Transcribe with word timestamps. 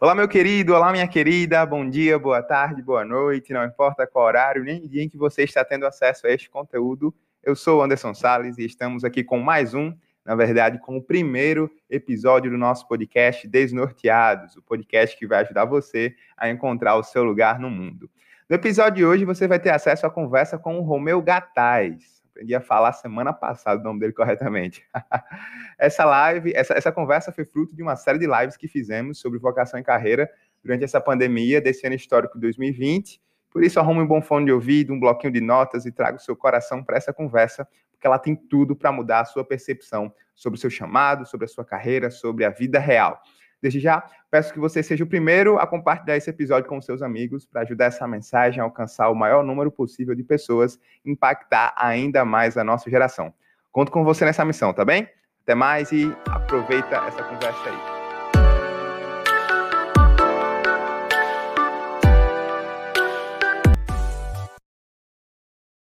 Olá, 0.00 0.14
meu 0.14 0.28
querido, 0.28 0.74
olá, 0.74 0.92
minha 0.92 1.08
querida, 1.08 1.66
bom 1.66 1.90
dia, 1.90 2.16
boa 2.20 2.40
tarde, 2.40 2.80
boa 2.80 3.04
noite, 3.04 3.52
não 3.52 3.64
importa 3.64 4.06
qual 4.06 4.26
horário, 4.26 4.62
nem 4.62 4.86
dia 4.86 5.02
em 5.02 5.08
que 5.08 5.18
você 5.18 5.42
está 5.42 5.64
tendo 5.64 5.84
acesso 5.84 6.24
a 6.28 6.30
este 6.30 6.48
conteúdo. 6.48 7.12
Eu 7.42 7.56
sou 7.56 7.80
o 7.80 7.82
Anderson 7.82 8.14
Sales 8.14 8.58
e 8.58 8.64
estamos 8.64 9.02
aqui 9.02 9.24
com 9.24 9.40
mais 9.40 9.74
um, 9.74 9.92
na 10.24 10.36
verdade, 10.36 10.78
com 10.78 10.96
o 10.96 11.02
primeiro 11.02 11.68
episódio 11.90 12.48
do 12.48 12.56
nosso 12.56 12.86
podcast 12.86 13.48
Desnorteados, 13.48 14.54
o 14.54 14.62
podcast 14.62 15.18
que 15.18 15.26
vai 15.26 15.42
ajudar 15.42 15.64
você 15.64 16.14
a 16.36 16.48
encontrar 16.48 16.94
o 16.94 17.02
seu 17.02 17.24
lugar 17.24 17.58
no 17.58 17.68
mundo. 17.68 18.08
No 18.48 18.54
episódio 18.54 18.98
de 18.98 19.04
hoje, 19.04 19.24
você 19.24 19.48
vai 19.48 19.58
ter 19.58 19.70
acesso 19.70 20.06
à 20.06 20.10
conversa 20.10 20.56
com 20.56 20.78
o 20.78 20.82
Romeu 20.82 21.20
Gataz 21.20 22.17
aprendi 22.38 22.54
a 22.54 22.60
falar 22.60 22.92
semana 22.92 23.32
passada 23.32 23.80
o 23.80 23.84
nome 23.84 23.98
dele 23.98 24.12
corretamente. 24.12 24.84
essa 25.76 26.04
live, 26.04 26.52
essa, 26.54 26.74
essa 26.74 26.92
conversa 26.92 27.32
foi 27.32 27.44
fruto 27.44 27.74
de 27.74 27.82
uma 27.82 27.96
série 27.96 28.18
de 28.18 28.26
lives 28.26 28.56
que 28.56 28.68
fizemos 28.68 29.18
sobre 29.18 29.40
vocação 29.40 29.78
e 29.78 29.82
carreira 29.82 30.30
durante 30.62 30.84
essa 30.84 31.00
pandemia 31.00 31.60
desse 31.60 31.84
ano 31.84 31.96
histórico 31.96 32.38
2020. 32.38 33.20
Por 33.50 33.64
isso, 33.64 33.80
arrume 33.80 34.02
um 34.02 34.06
bom 34.06 34.22
fone 34.22 34.46
de 34.46 34.52
ouvido, 34.52 34.92
um 34.92 35.00
bloquinho 35.00 35.32
de 35.32 35.40
notas 35.40 35.84
e 35.84 35.90
traga 35.90 36.16
o 36.16 36.20
seu 36.20 36.36
coração 36.36 36.84
para 36.84 36.96
essa 36.96 37.12
conversa, 37.12 37.66
porque 37.90 38.06
ela 38.06 38.18
tem 38.18 38.36
tudo 38.36 38.76
para 38.76 38.92
mudar 38.92 39.20
a 39.20 39.24
sua 39.24 39.44
percepção 39.44 40.12
sobre 40.34 40.58
o 40.58 40.60
seu 40.60 40.70
chamado, 40.70 41.26
sobre 41.26 41.46
a 41.46 41.48
sua 41.48 41.64
carreira, 41.64 42.10
sobre 42.10 42.44
a 42.44 42.50
vida 42.50 42.78
real. 42.78 43.20
Desde 43.60 43.80
já, 43.80 44.04
peço 44.30 44.52
que 44.52 44.60
você 44.60 44.84
seja 44.84 45.02
o 45.02 45.06
primeiro 45.06 45.58
a 45.58 45.66
compartilhar 45.66 46.16
esse 46.16 46.30
episódio 46.30 46.68
com 46.68 46.80
seus 46.80 47.02
amigos 47.02 47.44
para 47.44 47.62
ajudar 47.62 47.86
essa 47.86 48.06
mensagem 48.06 48.60
a 48.60 48.64
alcançar 48.64 49.10
o 49.10 49.16
maior 49.16 49.42
número 49.42 49.70
possível 49.70 50.14
de 50.14 50.22
pessoas, 50.22 50.78
impactar 51.04 51.74
ainda 51.76 52.24
mais 52.24 52.56
a 52.56 52.62
nossa 52.62 52.88
geração. 52.88 53.34
Conto 53.72 53.90
com 53.90 54.04
você 54.04 54.24
nessa 54.24 54.44
missão, 54.44 54.72
tá 54.72 54.84
bem? 54.84 55.08
Até 55.42 55.56
mais 55.56 55.90
e 55.90 56.14
aproveita 56.26 56.96
essa 57.06 57.24
conversa 57.24 57.68
aí. 57.68 57.98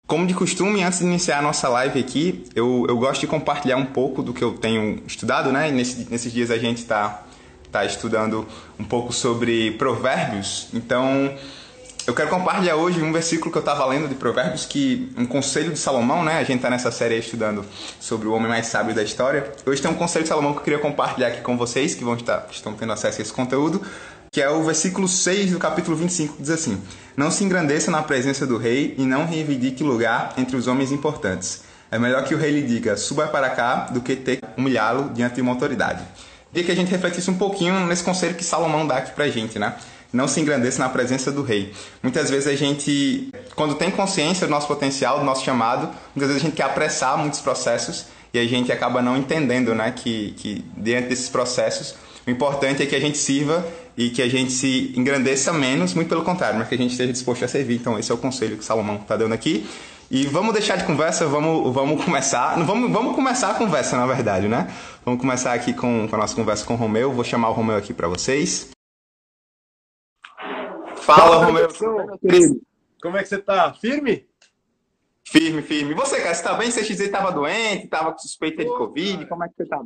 Como 0.05 0.27
de 0.27 0.35
costume, 0.35 0.83
antes 0.83 0.99
de 0.99 1.05
iniciar 1.05 1.39
a 1.39 1.41
nossa 1.41 1.67
live 1.67 1.99
aqui, 1.99 2.45
eu, 2.53 2.85
eu 2.87 2.95
gosto 2.95 3.21
de 3.21 3.27
compartilhar 3.27 3.75
um 3.75 3.87
pouco 3.87 4.21
do 4.21 4.35
que 4.35 4.43
eu 4.43 4.53
tenho 4.53 5.01
estudado, 5.07 5.51
né? 5.51 5.71
Nesse, 5.71 6.09
nesses 6.11 6.31
dias 6.31 6.51
a 6.51 6.59
gente 6.59 6.77
está 6.77 7.24
está 7.75 7.83
estudando 7.83 8.47
um 8.79 8.85
pouco 8.85 9.11
sobre 9.11 9.71
provérbios. 9.71 10.69
Então, 10.73 11.33
eu 12.07 12.13
quero 12.13 12.29
compartilhar 12.29 12.77
hoje 12.77 13.01
um 13.01 13.11
versículo 13.11 13.51
que 13.51 13.57
eu 13.57 13.61
estava 13.61 13.85
lendo 13.85 14.07
de 14.07 14.15
provérbios, 14.15 14.65
que 14.65 15.11
um 15.17 15.25
conselho 15.25 15.73
de 15.73 15.79
Salomão, 15.79 16.23
né? 16.23 16.37
A 16.37 16.43
gente 16.43 16.57
está 16.57 16.69
nessa 16.69 16.91
série 16.91 17.17
estudando 17.17 17.65
sobre 17.99 18.27
o 18.27 18.33
homem 18.33 18.47
mais 18.47 18.67
sábio 18.67 18.95
da 18.95 19.03
história. 19.03 19.51
Hoje 19.65 19.81
tem 19.81 19.91
um 19.91 19.95
conselho 19.95 20.23
de 20.23 20.29
Salomão 20.29 20.53
que 20.53 20.59
eu 20.59 20.63
queria 20.63 20.79
compartilhar 20.79 21.27
aqui 21.27 21.41
com 21.41 21.57
vocês, 21.57 21.93
que 21.93 22.03
vão 22.03 22.15
estar, 22.15 22.47
estão 22.49 22.73
tendo 22.73 22.93
acesso 22.93 23.19
a 23.19 23.21
esse 23.21 23.33
conteúdo, 23.33 23.81
que 24.31 24.41
é 24.41 24.49
o 24.49 24.63
versículo 24.63 25.07
6 25.07 25.51
do 25.51 25.59
capítulo 25.59 25.97
25, 25.97 26.35
que 26.35 26.41
diz 26.41 26.51
assim: 26.51 26.81
Não 27.17 27.29
se 27.29 27.43
engrandeça 27.43 27.91
na 27.91 28.01
presença 28.03 28.47
do 28.47 28.57
rei 28.57 28.95
e 28.97 29.05
não 29.05 29.25
reivindique 29.25 29.83
lugar 29.83 30.33
entre 30.37 30.55
os 30.55 30.67
homens 30.67 30.93
importantes. 30.93 31.63
É 31.91 31.99
melhor 31.99 32.23
que 32.23 32.33
o 32.33 32.37
rei 32.37 32.51
lhe 32.51 32.61
diga, 32.61 32.97
suba 32.97 33.27
para 33.27 33.49
cá, 33.49 33.87
do 33.91 34.01
que 34.01 34.15
ter 34.15 34.39
humilhá-lo 34.57 35.11
diante 35.13 35.35
de 35.35 35.41
uma 35.41 35.51
autoridade 35.51 36.03
queria 36.55 36.63
que 36.63 36.71
a 36.71 36.75
gente 36.75 36.89
refletisse 36.89 37.29
um 37.29 37.37
pouquinho 37.37 37.85
nesse 37.85 38.03
conselho 38.03 38.33
que 38.33 38.43
Salomão 38.43 38.87
dá 38.87 38.97
aqui 38.97 39.11
pra 39.11 39.27
gente, 39.27 39.59
né? 39.59 39.75
Não 40.13 40.25
se 40.25 40.39
engrandeça 40.39 40.81
na 40.81 40.87
presença 40.87 41.29
do 41.29 41.43
rei. 41.43 41.73
Muitas 42.01 42.29
vezes 42.29 42.47
a 42.47 42.55
gente, 42.55 43.29
quando 43.55 43.75
tem 43.75 43.91
consciência 43.91 44.47
do 44.47 44.51
nosso 44.51 44.65
potencial, 44.65 45.19
do 45.19 45.25
nosso 45.25 45.43
chamado, 45.43 45.87
muitas 46.15 46.29
vezes 46.29 46.37
a 46.37 46.45
gente 46.45 46.55
quer 46.55 46.63
apressar 46.63 47.17
muitos 47.17 47.41
processos 47.41 48.05
e 48.33 48.39
a 48.39 48.45
gente 48.45 48.71
acaba 48.71 49.01
não 49.01 49.17
entendendo, 49.17 49.75
né, 49.75 49.91
que, 49.91 50.33
que 50.37 50.63
diante 50.77 51.09
desses 51.09 51.27
processos, 51.27 51.95
o 52.25 52.31
importante 52.31 52.81
é 52.81 52.85
que 52.85 52.95
a 52.95 53.01
gente 53.01 53.17
sirva 53.17 53.67
e 53.97 54.09
que 54.09 54.21
a 54.21 54.29
gente 54.29 54.53
se 54.53 54.93
engrandeça 54.95 55.51
menos, 55.51 55.93
muito 55.93 56.07
pelo 56.07 56.23
contrário, 56.23 56.57
mas 56.57 56.69
que 56.69 56.75
a 56.75 56.77
gente 56.77 56.91
esteja 56.91 57.11
disposto 57.11 57.43
a 57.43 57.47
servir. 57.49 57.75
Então, 57.75 57.99
esse 57.99 58.11
é 58.11 58.15
o 58.15 58.17
conselho 58.17 58.57
que 58.57 58.63
Salomão 58.63 58.95
está 58.95 59.17
dando 59.17 59.33
aqui. 59.33 59.65
E 60.09 60.27
vamos 60.27 60.53
deixar 60.53 60.77
de 60.77 60.85
conversa, 60.85 61.25
vamos, 61.27 61.73
vamos 61.73 62.05
começar. 62.05 62.63
Vamos, 62.63 62.91
vamos 62.91 63.15
começar 63.15 63.51
a 63.51 63.53
conversa, 63.55 63.97
na 63.97 64.05
verdade, 64.05 64.47
né? 64.47 64.67
Vamos 65.03 65.19
começar 65.19 65.53
aqui 65.53 65.73
com, 65.73 66.07
com 66.07 66.15
a 66.15 66.19
nossa 66.19 66.35
conversa 66.35 66.65
com 66.65 66.75
o 66.75 66.77
Romeu. 66.77 67.11
Vou 67.11 67.23
chamar 67.23 67.49
o 67.49 67.53
Romeu 67.53 67.75
aqui 67.75 67.93
para 67.93 68.07
vocês. 68.07 68.69
Fala, 70.97 71.39
Fala 71.39 71.45
Romeu. 71.45 71.67
Querido. 72.19 72.61
Como 73.01 73.17
é 73.17 73.23
que 73.23 73.29
você 73.29 73.39
tá? 73.39 73.73
Firme? 73.73 74.27
Firme, 75.23 75.63
firme. 75.63 75.95
Você, 75.95 76.21
cara, 76.21 76.35
você 76.35 76.43
tá 76.43 76.53
bem? 76.53 76.69
CXZ 76.69 76.99
estava 76.99 77.31
doente, 77.31 77.85
estava 77.85 78.11
com 78.11 78.19
suspeita 78.19 78.63
Pô, 78.63 78.71
de 78.71 78.77
Covid. 78.77 79.13
Cara. 79.13 79.27
Como 79.27 79.43
é 79.43 79.47
que 79.47 79.55
você 79.57 79.65
tá? 79.65 79.83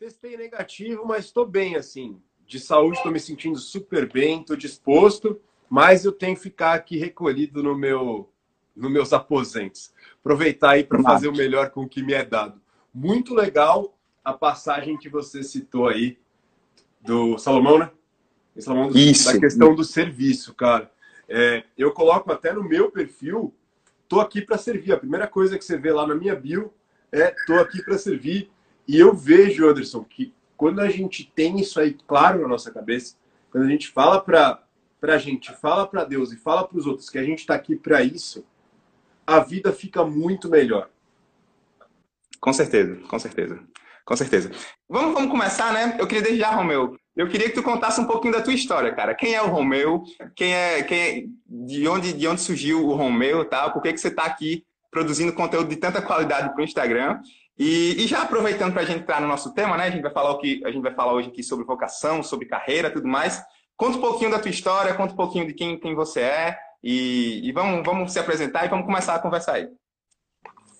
Testei 0.00 0.36
negativo, 0.36 1.06
mas 1.06 1.26
estou 1.26 1.46
bem, 1.46 1.76
assim. 1.76 2.20
De 2.44 2.58
saúde, 2.58 2.96
estou 2.96 3.12
me 3.12 3.20
sentindo 3.20 3.56
super 3.56 4.12
bem, 4.12 4.40
estou 4.40 4.56
disposto, 4.56 5.40
mas 5.70 6.04
eu 6.04 6.12
tenho 6.12 6.36
que 6.36 6.42
ficar 6.42 6.74
aqui 6.74 6.98
recolhido 6.98 7.62
no 7.62 7.76
meu 7.76 8.28
nos 8.74 8.90
meus 8.90 9.12
aposentos. 9.12 9.92
Aproveitar 10.20 10.70
aí 10.70 10.84
para 10.84 11.02
fazer 11.02 11.28
o 11.28 11.36
melhor 11.36 11.70
com 11.70 11.82
o 11.82 11.88
que 11.88 12.02
me 12.02 12.12
é 12.12 12.24
dado. 12.24 12.60
Muito 12.92 13.34
legal 13.34 13.96
a 14.24 14.32
passagem 14.32 14.96
que 14.96 15.08
você 15.08 15.42
citou 15.42 15.88
aí 15.88 16.18
do 17.00 17.36
Salomão, 17.38 17.78
né? 17.78 17.90
Salomão 18.58 18.88
do, 18.88 18.98
Isso. 18.98 19.32
Da 19.32 19.38
questão 19.38 19.74
do 19.74 19.84
serviço, 19.84 20.54
cara. 20.54 20.90
É, 21.28 21.64
eu 21.76 21.92
coloco 21.92 22.30
até 22.32 22.52
no 22.52 22.62
meu 22.62 22.90
perfil, 22.90 23.54
tô 24.08 24.20
aqui 24.20 24.40
para 24.40 24.58
servir. 24.58 24.92
A 24.92 24.98
primeira 24.98 25.26
coisa 25.26 25.58
que 25.58 25.64
você 25.64 25.76
vê 25.76 25.92
lá 25.92 26.06
na 26.06 26.14
minha 26.14 26.34
bio 26.34 26.72
é 27.10 27.34
tô 27.46 27.54
aqui 27.54 27.82
para 27.82 27.98
servir. 27.98 28.50
E 28.86 28.98
eu 28.98 29.14
vejo, 29.14 29.68
Anderson, 29.68 30.04
que 30.04 30.34
quando 30.56 30.80
a 30.80 30.88
gente 30.88 31.30
tem 31.34 31.58
isso 31.58 31.80
aí 31.80 31.96
claro 32.06 32.42
na 32.42 32.48
nossa 32.48 32.70
cabeça, 32.70 33.16
quando 33.50 33.64
a 33.64 33.68
gente 33.68 33.88
fala 33.88 34.20
para 34.20 34.62
a 35.02 35.18
gente, 35.18 35.52
fala 35.52 35.86
para 35.86 36.04
Deus 36.04 36.32
e 36.32 36.36
fala 36.36 36.66
para 36.66 36.78
os 36.78 36.86
outros 36.86 37.10
que 37.10 37.18
a 37.18 37.24
gente 37.24 37.40
está 37.40 37.54
aqui 37.54 37.76
para 37.76 38.02
isso, 38.02 38.44
a 39.26 39.40
vida 39.40 39.72
fica 39.72 40.04
muito 40.04 40.48
melhor. 40.48 40.88
Com 42.40 42.52
certeza, 42.52 42.96
com 43.08 43.18
certeza. 43.18 43.58
Com 44.04 44.16
certeza. 44.16 44.50
Vamos, 44.88 45.14
vamos 45.14 45.30
começar, 45.30 45.72
né? 45.72 45.96
Eu 45.98 46.06
queria 46.06 46.22
desde 46.22 46.40
já, 46.40 46.50
Romeu. 46.50 46.94
Eu 47.16 47.28
queria 47.28 47.48
que 47.48 47.54
tu 47.54 47.62
contasse 47.62 47.98
um 48.00 48.06
pouquinho 48.06 48.34
da 48.34 48.42
tua 48.42 48.52
história, 48.52 48.92
cara. 48.94 49.14
Quem 49.14 49.34
é 49.34 49.40
o 49.40 49.48
Romeu? 49.48 50.02
Quem 50.36 50.52
é, 50.52 50.82
quem 50.82 50.98
é, 50.98 51.24
de 51.48 51.88
onde, 51.88 52.12
de 52.12 52.28
onde 52.28 52.40
surgiu 52.40 52.86
o 52.86 52.94
Romeu, 52.94 53.44
tá? 53.46 53.70
Por 53.70 53.80
que 53.80 53.92
que 53.92 53.98
você 53.98 54.08
está 54.08 54.24
aqui 54.24 54.62
produzindo 54.90 55.32
conteúdo 55.32 55.68
de 55.68 55.76
tanta 55.76 56.02
qualidade 56.02 56.52
para 56.52 56.60
o 56.60 56.64
Instagram? 56.64 57.20
E, 57.58 58.04
e, 58.04 58.06
já 58.06 58.22
aproveitando 58.22 58.72
para 58.72 58.82
a 58.82 58.84
gente 58.84 59.00
entrar 59.00 59.20
no 59.20 59.28
nosso 59.28 59.54
tema, 59.54 59.76
né? 59.76 59.84
A 59.84 59.90
gente 59.90 60.02
vai 60.02 60.12
falar 60.12 60.32
o 60.32 60.38
que 60.38 60.60
a 60.66 60.70
gente 60.70 60.82
vai 60.82 60.92
falar 60.92 61.12
hoje 61.14 61.28
aqui 61.28 61.42
sobre 61.42 61.64
vocação, 61.64 62.22
sobre 62.22 62.46
carreira, 62.46 62.90
tudo 62.90 63.06
mais. 63.06 63.40
Conta 63.76 63.96
um 63.96 64.00
pouquinho 64.00 64.30
da 64.30 64.38
tua 64.38 64.50
história, 64.50 64.92
conta 64.94 65.14
um 65.14 65.16
pouquinho 65.16 65.46
de 65.46 65.54
quem, 65.54 65.78
quem 65.78 65.94
você 65.94 66.20
é, 66.20 66.58
e, 66.86 67.48
e, 67.48 67.50
vamos, 67.50 67.82
vamos 67.82 68.12
se 68.12 68.18
apresentar 68.18 68.66
e 68.66 68.68
vamos 68.68 68.84
começar 68.84 69.14
a 69.14 69.18
conversar 69.18 69.54
aí. 69.54 69.72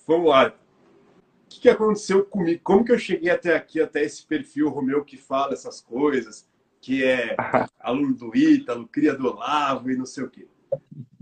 Vamos 0.07 0.29
lá. 0.29 0.49
O 0.49 1.49
que, 1.49 1.61
que 1.61 1.69
aconteceu 1.71 2.27
comigo? 2.27 2.61
Como 2.63 2.85
que 2.85 2.93
eu 2.93 2.99
cheguei 2.99 3.31
até 3.31 3.57
aqui, 3.57 3.81
até 3.81 4.03
esse 4.03 4.27
perfil 4.27 4.69
Romeu 4.69 5.03
que 5.03 5.17
fala 5.17 5.55
essas 5.55 5.81
coisas, 5.81 6.47
que 6.79 7.03
é 7.03 7.35
aluno 7.81 8.15
do 8.15 8.37
Ítalo, 8.37 8.87
cria 8.87 9.15
do 9.15 9.29
Olavo 9.29 9.91
e 9.91 9.97
não 9.97 10.05
sei 10.05 10.25
o 10.25 10.31
quê. 10.31 10.47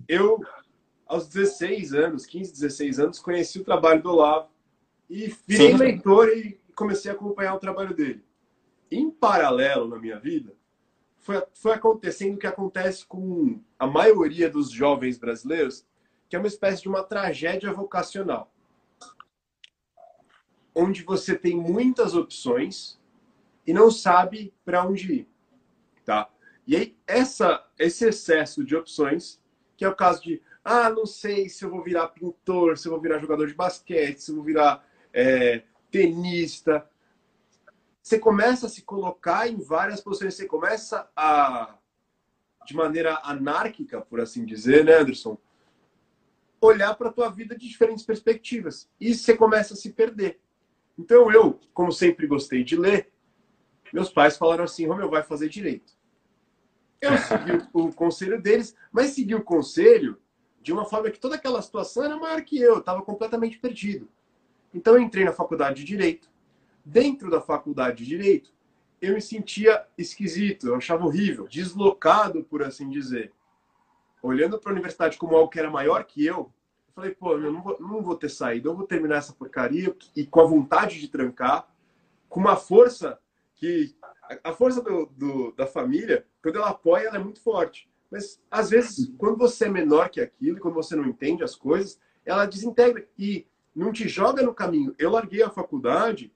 Eu, 0.09 0.41
aos 1.07 1.29
16 1.29 1.95
anos, 1.95 2.27
15, 2.27 2.53
16 2.53 2.99
anos, 2.99 3.21
conheci 3.21 3.61
o 3.61 3.65
trabalho 3.65 4.03
do 4.03 4.11
Olavo 4.11 4.49
e 5.09 5.33
virei 5.47 5.77
leitor 5.77 6.29
e 6.29 6.61
comecei 6.75 7.09
a 7.09 7.15
acompanhar 7.15 7.55
o 7.55 7.61
trabalho 7.61 7.95
dele. 7.95 8.25
Em 8.91 9.09
paralelo 9.09 9.87
na 9.87 9.97
minha 9.97 10.19
vida, 10.19 10.53
foi, 11.23 11.43
foi 11.55 11.73
acontecendo 11.73 12.35
o 12.35 12.39
que 12.39 12.47
acontece 12.47 13.07
com 13.07 13.61
a 13.79 13.87
maioria 13.87 14.51
dos 14.51 14.71
jovens 14.71 15.17
brasileiros, 15.17 15.87
que 16.29 16.37
é 16.37 16.39
uma 16.39 16.49
espécie 16.49 16.83
de 16.83 16.89
uma 16.89 17.03
tragédia 17.03 17.73
vocacional. 17.73 18.53
Onde 20.75 21.03
você 21.03 21.37
tem 21.37 21.57
muitas 21.57 22.15
opções 22.15 23.01
e 23.67 23.73
não 23.73 23.91
sabe 23.91 24.53
para 24.65 24.85
onde 24.85 25.13
ir. 25.13 25.29
Tá? 26.05 26.29
E 26.67 26.77
aí, 26.77 26.97
essa, 27.07 27.65
esse 27.79 28.07
excesso 28.07 28.65
de 28.65 28.75
opções, 28.75 29.41
que 29.77 29.85
é 29.85 29.89
o 29.89 29.95
caso 29.95 30.23
de, 30.23 30.43
ah, 30.65 30.91
não 30.91 31.07
sei 31.07 31.49
se 31.49 31.65
eu 31.65 31.71
vou 31.71 31.85
virar 31.85 32.09
pintor, 32.09 32.77
se 32.77 32.89
eu 32.89 32.93
vou 32.93 33.01
virar 33.01 33.19
jogador 33.19 33.47
de 33.47 33.55
basquete, 33.55 34.19
se 34.19 34.33
eu 34.33 34.37
vou 34.37 34.45
virar 34.45 34.85
é, 35.13 35.63
tenista, 35.91 36.89
você 38.03 38.19
começa 38.19 38.67
a 38.67 38.69
se 38.69 38.83
colocar 38.83 39.49
em 39.49 39.57
várias 39.57 40.01
posições, 40.01 40.35
você 40.35 40.47
começa 40.47 41.09
a, 41.15 41.79
de 42.67 42.75
maneira 42.75 43.21
anárquica, 43.23 44.01
por 44.01 44.21
assim 44.21 44.45
dizer, 44.45 44.85
né, 44.85 44.97
Anderson? 44.97 45.39
Olhar 46.61 46.95
para 46.95 47.11
a 47.11 47.13
tua 47.13 47.31
vida 47.31 47.57
de 47.57 47.69
diferentes 47.69 48.05
perspectivas. 48.05 48.91
E 49.01 49.15
você 49.15 49.37
começa 49.37 49.75
a 49.75 49.77
se 49.77 49.93
perder. 49.93 50.41
Então 50.99 51.31
eu, 51.31 51.61
como 51.73 51.93
sempre 51.93 52.27
gostei 52.27 52.65
de 52.65 52.77
ler, 52.77 53.11
meus 53.93 54.11
pais 54.11 54.37
falaram 54.37 54.65
assim, 54.65 54.87
Romeu, 54.87 55.09
vai 55.09 55.23
fazer 55.23 55.49
direito. 55.49 55.93
Eu 57.01 57.17
segui 57.19 57.69
o, 57.73 57.93
conselho 57.93 58.41
deles, 58.41 58.77
mas 58.91 59.11
segui 59.11 59.35
o 59.35 59.43
conselho 59.43 60.19
de 60.61 60.73
uma 60.73 60.85
forma 60.85 61.11
que 61.11 61.19
toda 61.19 61.35
aquela 61.35 61.61
situação 61.61 62.05
era 62.05 62.17
maior 62.17 62.43
que 62.43 62.59
eu, 62.59 62.79
estava 62.79 63.03
completamente 63.03 63.59
perdido. 63.59 64.09
Então 64.73 64.95
eu 64.95 65.01
entrei 65.01 65.25
na 65.25 65.33
faculdade 65.33 65.81
de 65.81 65.85
Direito, 65.85 66.32
Dentro 66.85 67.31
da 67.31 67.41
faculdade 67.41 67.99
de 67.99 68.07
Direito, 68.07 68.53
eu 69.01 69.15
me 69.15 69.21
sentia 69.21 69.85
esquisito, 69.99 70.69
eu 70.69 70.77
achava 70.77 71.05
horrível, 71.05 71.49
deslocado, 71.49 72.45
por 72.45 72.63
assim 72.63 72.89
dizer. 72.89 73.33
Olhando 74.23 74.59
para 74.59 74.71
a 74.71 74.75
universidade 74.75 75.19
como 75.19 75.35
algo 75.35 75.51
que 75.51 75.59
era 75.59 75.71
maior 75.71 76.05
que 76.05 76.25
eu, 76.25 76.37
eu 76.37 76.93
falei, 76.95 77.11
pô, 77.11 77.33
eu 77.33 77.53
não 77.53 77.63
vou, 77.63 77.81
não 77.81 78.03
vou 78.03 78.17
ter 78.17 78.29
saído, 78.29 78.69
eu 78.69 78.77
vou 78.77 78.87
terminar 78.87 79.17
essa 79.17 79.33
porcaria 79.33 79.95
e 80.15 80.25
com 80.25 80.41
a 80.41 80.45
vontade 80.45 81.01
de 81.01 81.09
trancar, 81.09 81.69
com 82.29 82.41
uma 82.41 82.57
força 82.57 83.19
que. 83.57 83.95
A 84.43 84.53
força 84.53 84.81
do, 84.81 85.07
do, 85.07 85.53
da 85.53 85.67
família, 85.67 86.25
quando 86.43 86.57
ela 86.57 86.71
apoia, 86.71 87.09
ela 87.09 87.17
é 87.17 87.23
muito 87.23 87.41
forte. 87.41 87.91
Mas, 88.11 88.41
às 88.51 88.71
vezes, 88.71 89.13
quando 89.19 89.37
você 89.37 89.67
é 89.67 89.69
menor 89.69 90.09
que 90.09 90.21
aquilo, 90.21 90.61
quando 90.61 90.75
você 90.75 90.97
não 90.97 91.05
entende 91.05 91.43
as 91.43 91.55
coisas, 91.55 92.01
ela 92.25 92.47
desintegra 92.47 93.07
e 93.19 93.47
não 93.75 93.93
te 93.93 94.09
joga 94.09 94.43
no 94.43 94.55
caminho. 94.55 94.95
Eu 94.99 95.11
larguei 95.11 95.43
a 95.43 95.51
faculdade 95.51 96.33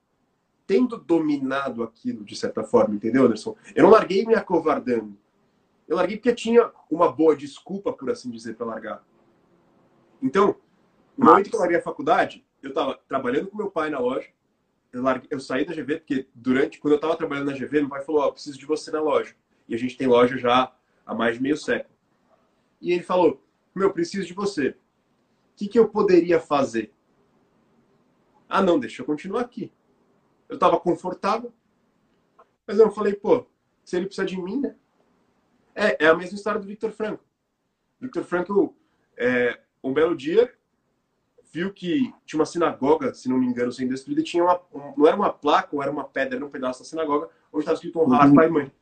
tendo 0.66 0.98
dominado 0.98 1.82
aquilo 1.82 2.24
de 2.24 2.34
certa 2.34 2.64
forma, 2.64 2.94
entendeu, 2.94 3.24
Anderson? 3.24 3.56
Eu 3.74 3.84
não 3.84 3.90
larguei 3.90 4.26
me 4.26 4.34
acovardando. 4.34 5.16
Eu 5.86 5.96
larguei 5.96 6.16
porque 6.16 6.34
tinha 6.34 6.70
uma 6.90 7.10
boa 7.10 7.36
desculpa, 7.36 7.92
por 7.92 8.10
assim 8.10 8.30
dizer, 8.30 8.56
para 8.56 8.66
largar. 8.66 9.04
Então, 10.20 10.56
no 11.16 11.26
momento 11.26 11.48
que 11.48 11.54
eu 11.54 11.60
larguei 11.60 11.78
a 11.78 11.82
faculdade, 11.82 12.44
eu 12.62 12.70
estava 12.70 12.98
trabalhando 13.08 13.48
com 13.48 13.56
meu 13.56 13.70
pai 13.70 13.90
na 13.90 13.98
loja. 13.98 14.28
Eu, 14.92 15.02
larguei, 15.02 15.28
eu 15.30 15.38
saí 15.38 15.64
da 15.64 15.74
GV 15.74 15.98
porque 15.98 16.26
durante 16.34 16.78
quando 16.78 16.92
eu 16.92 16.96
estava 16.96 17.16
trabalhando 17.16 17.50
na 17.50 17.56
GV, 17.56 17.80
meu 17.80 17.88
pai 17.88 18.02
falou: 18.02 18.22
"Ó, 18.22 18.28
oh, 18.28 18.32
preciso 18.32 18.58
de 18.58 18.66
você 18.66 18.90
na 18.90 19.00
loja". 19.00 19.34
E 19.68 19.74
a 19.74 19.78
gente 19.78 19.96
tem 19.96 20.06
loja 20.06 20.36
já 20.36 20.72
há 21.04 21.14
mais 21.14 21.36
de 21.36 21.42
meio 21.42 21.56
século. 21.56 21.94
E 22.80 22.92
ele 22.92 23.02
falou: 23.02 23.40
"Meu, 23.74 23.92
preciso 23.92 24.26
de 24.26 24.34
você. 24.34 24.70
O 24.70 24.74
que, 25.56 25.68
que 25.68 25.78
eu 25.78 25.88
poderia 25.88 26.40
fazer?" 26.40 26.92
Ah, 28.48 28.62
não, 28.62 28.78
deixa 28.78 29.02
eu 29.02 29.06
continuar 29.06 29.42
aqui. 29.42 29.72
Eu 30.48 30.54
estava 30.54 30.78
confortável. 30.78 31.52
Mas 32.66 32.78
eu 32.78 32.90
falei, 32.90 33.14
pô, 33.14 33.46
se 33.84 33.96
ele 33.96 34.06
precisa 34.06 34.26
de 34.26 34.40
mim, 34.40 34.60
né? 34.60 34.74
É, 35.74 36.04
é 36.04 36.08
a 36.08 36.14
mesma 36.14 36.36
história 36.36 36.60
do 36.60 36.66
Victor 36.66 36.90
Franco. 36.90 37.22
Victor 38.00 38.24
Franco, 38.24 38.74
é, 39.16 39.60
um 39.82 39.92
belo 39.92 40.16
dia, 40.16 40.52
viu 41.52 41.72
que 41.72 42.12
tinha 42.24 42.40
uma 42.40 42.46
sinagoga, 42.46 43.14
se 43.14 43.28
não 43.28 43.38
me 43.38 43.46
engano, 43.46 43.70
sendo 43.70 43.90
destruída, 43.90 44.20
e 44.20 44.24
tinha 44.24 44.42
uma, 44.42 44.60
um, 44.74 44.94
não 44.96 45.06
era 45.06 45.16
uma 45.16 45.32
placa, 45.32 45.74
ou 45.76 45.82
era 45.82 45.90
uma 45.90 46.04
pedra, 46.04 46.36
era 46.36 46.44
um 46.44 46.50
pedaço 46.50 46.80
da 46.80 46.84
sinagoga, 46.84 47.28
onde 47.52 47.62
estava 47.62 47.74
escrito 47.74 48.00
honrar 48.00 48.28
uhum. 48.28 48.34
pai 48.34 48.46
e 48.46 48.50
mãe. 48.50 48.72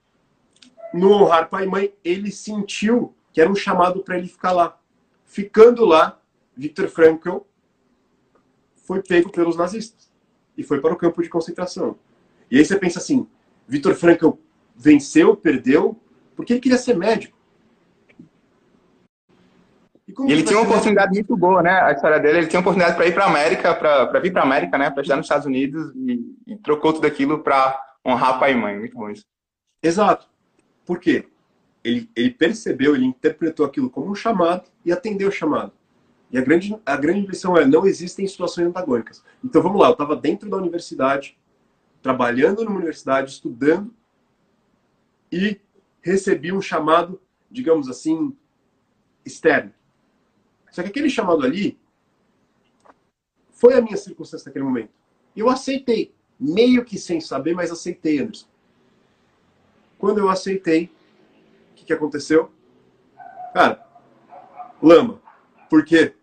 No 0.93 1.13
honrar 1.13 1.51
pai 1.51 1.65
e 1.65 1.69
mãe, 1.69 1.95
ele 2.05 2.31
sentiu 2.31 3.15
que 3.33 3.41
era 3.41 3.51
um 3.51 3.55
chamado 3.55 4.03
para 4.03 4.17
ele 4.17 4.29
ficar 4.29 4.53
lá. 4.53 4.81
Ficando 5.25 5.85
lá, 5.85 6.21
Victor 6.57 6.89
Frankl 6.89 7.39
foi 8.77 9.03
pego 9.03 9.31
pelos 9.31 9.57
nazistas 9.57 10.14
e 10.57 10.63
foi 10.63 10.81
para 10.81 10.93
o 10.93 10.97
campo 10.97 11.23
de 11.23 11.29
concentração. 11.29 11.97
E 12.51 12.59
aí 12.59 12.65
você 12.65 12.77
pensa 12.77 12.99
assim, 12.99 13.27
Victor 13.67 13.95
Frankl 13.95 14.31
venceu, 14.77 15.37
perdeu, 15.37 15.99
porque 16.37 16.53
ele 16.53 16.61
queria 16.61 16.79
ser 16.79 16.97
médico. 16.97 17.37
E 20.07 20.33
ele 20.33 20.43
tinha 20.43 20.59
uma 20.59 20.69
oportunidade 20.69 21.11
médico? 21.11 21.33
muito 21.33 21.41
boa, 21.41 21.63
né? 21.63 21.81
A 21.81 21.93
história 21.93 22.21
dele, 22.21 22.39
ele 22.39 22.47
tinha 22.47 22.61
uma 22.61 22.63
oportunidade 22.63 22.97
para 22.97 23.07
ir 23.07 23.15
para 23.15 23.25
a 23.25 23.29
América, 23.29 23.75
para 23.75 24.21
vir 24.21 24.33
para 24.33 24.43
a 24.43 24.45
América, 24.45 24.79
né? 24.79 24.91
Para 24.91 25.01
estudar 25.01 25.17
nos 25.17 25.27
Estados 25.27 25.47
Unidos 25.47 25.93
e, 25.97 26.37
e 26.47 26.57
trocou 26.57 26.93
tudo 26.93 27.07
aquilo 27.07 27.43
para 27.43 27.81
honrar 28.07 28.39
pai 28.39 28.53
e 28.53 28.55
mãe. 28.55 28.79
Muito 28.79 28.97
bom 28.97 29.11
isso. 29.11 29.25
Exato. 29.83 30.29
Por 30.85 31.01
quê? 31.01 31.27
Ele, 31.83 32.09
ele 32.15 32.31
percebeu, 32.31 32.95
ele 32.95 33.05
interpretou 33.05 33.67
aquilo 33.67 33.91
como 33.91 34.11
um 34.11 34.15
chamado 34.15 34.65
e 34.85 34.93
atendeu 34.93 35.29
o 35.29 35.33
chamado. 35.33 35.73
E 36.35 36.39
a 36.39 36.41
grande, 36.41 36.77
a 36.85 36.97
grande 36.97 37.29
lição 37.29 37.57
é: 37.57 37.65
não 37.65 37.87
existem 37.87 38.27
situações 38.27 38.67
antagônicas. 38.67 39.23
Então 39.43 39.63
vamos 39.63 39.81
lá, 39.81 39.87
eu 39.87 39.93
estava 39.93 40.17
dentro 40.17 40.51
da 40.51 40.57
universidade, 40.57 41.39
trabalhando 42.03 42.65
numa 42.65 42.75
universidade, 42.75 43.31
estudando, 43.31 43.95
e 45.31 45.61
recebi 46.03 46.51
um 46.53 46.61
chamado, 46.61 47.21
digamos 47.49 47.89
assim, 47.89 48.37
externo. 49.25 49.73
Só 50.73 50.83
que 50.83 50.89
aquele 50.89 51.09
chamado 51.09 51.45
ali 51.45 51.79
foi 53.53 53.75
a 53.75 53.81
minha 53.81 53.97
circunstância 53.97 54.49
naquele 54.49 54.65
momento. 54.65 54.91
Eu 55.37 55.49
aceitei, 55.49 56.13
meio 56.39 56.85
que 56.85 56.99
sem 56.99 57.21
saber, 57.21 57.55
mas 57.55 57.71
aceitei, 57.71 58.19
Anderson. 58.19 58.49
Quando 60.01 60.19
eu 60.19 60.29
aceitei, 60.29 60.91
o 61.71 61.75
que, 61.77 61.85
que 61.85 61.93
aconteceu? 61.93 62.51
Cara, 63.55 63.87
lama. 64.83 65.23
Por 65.71 65.85
quê? 65.85 66.17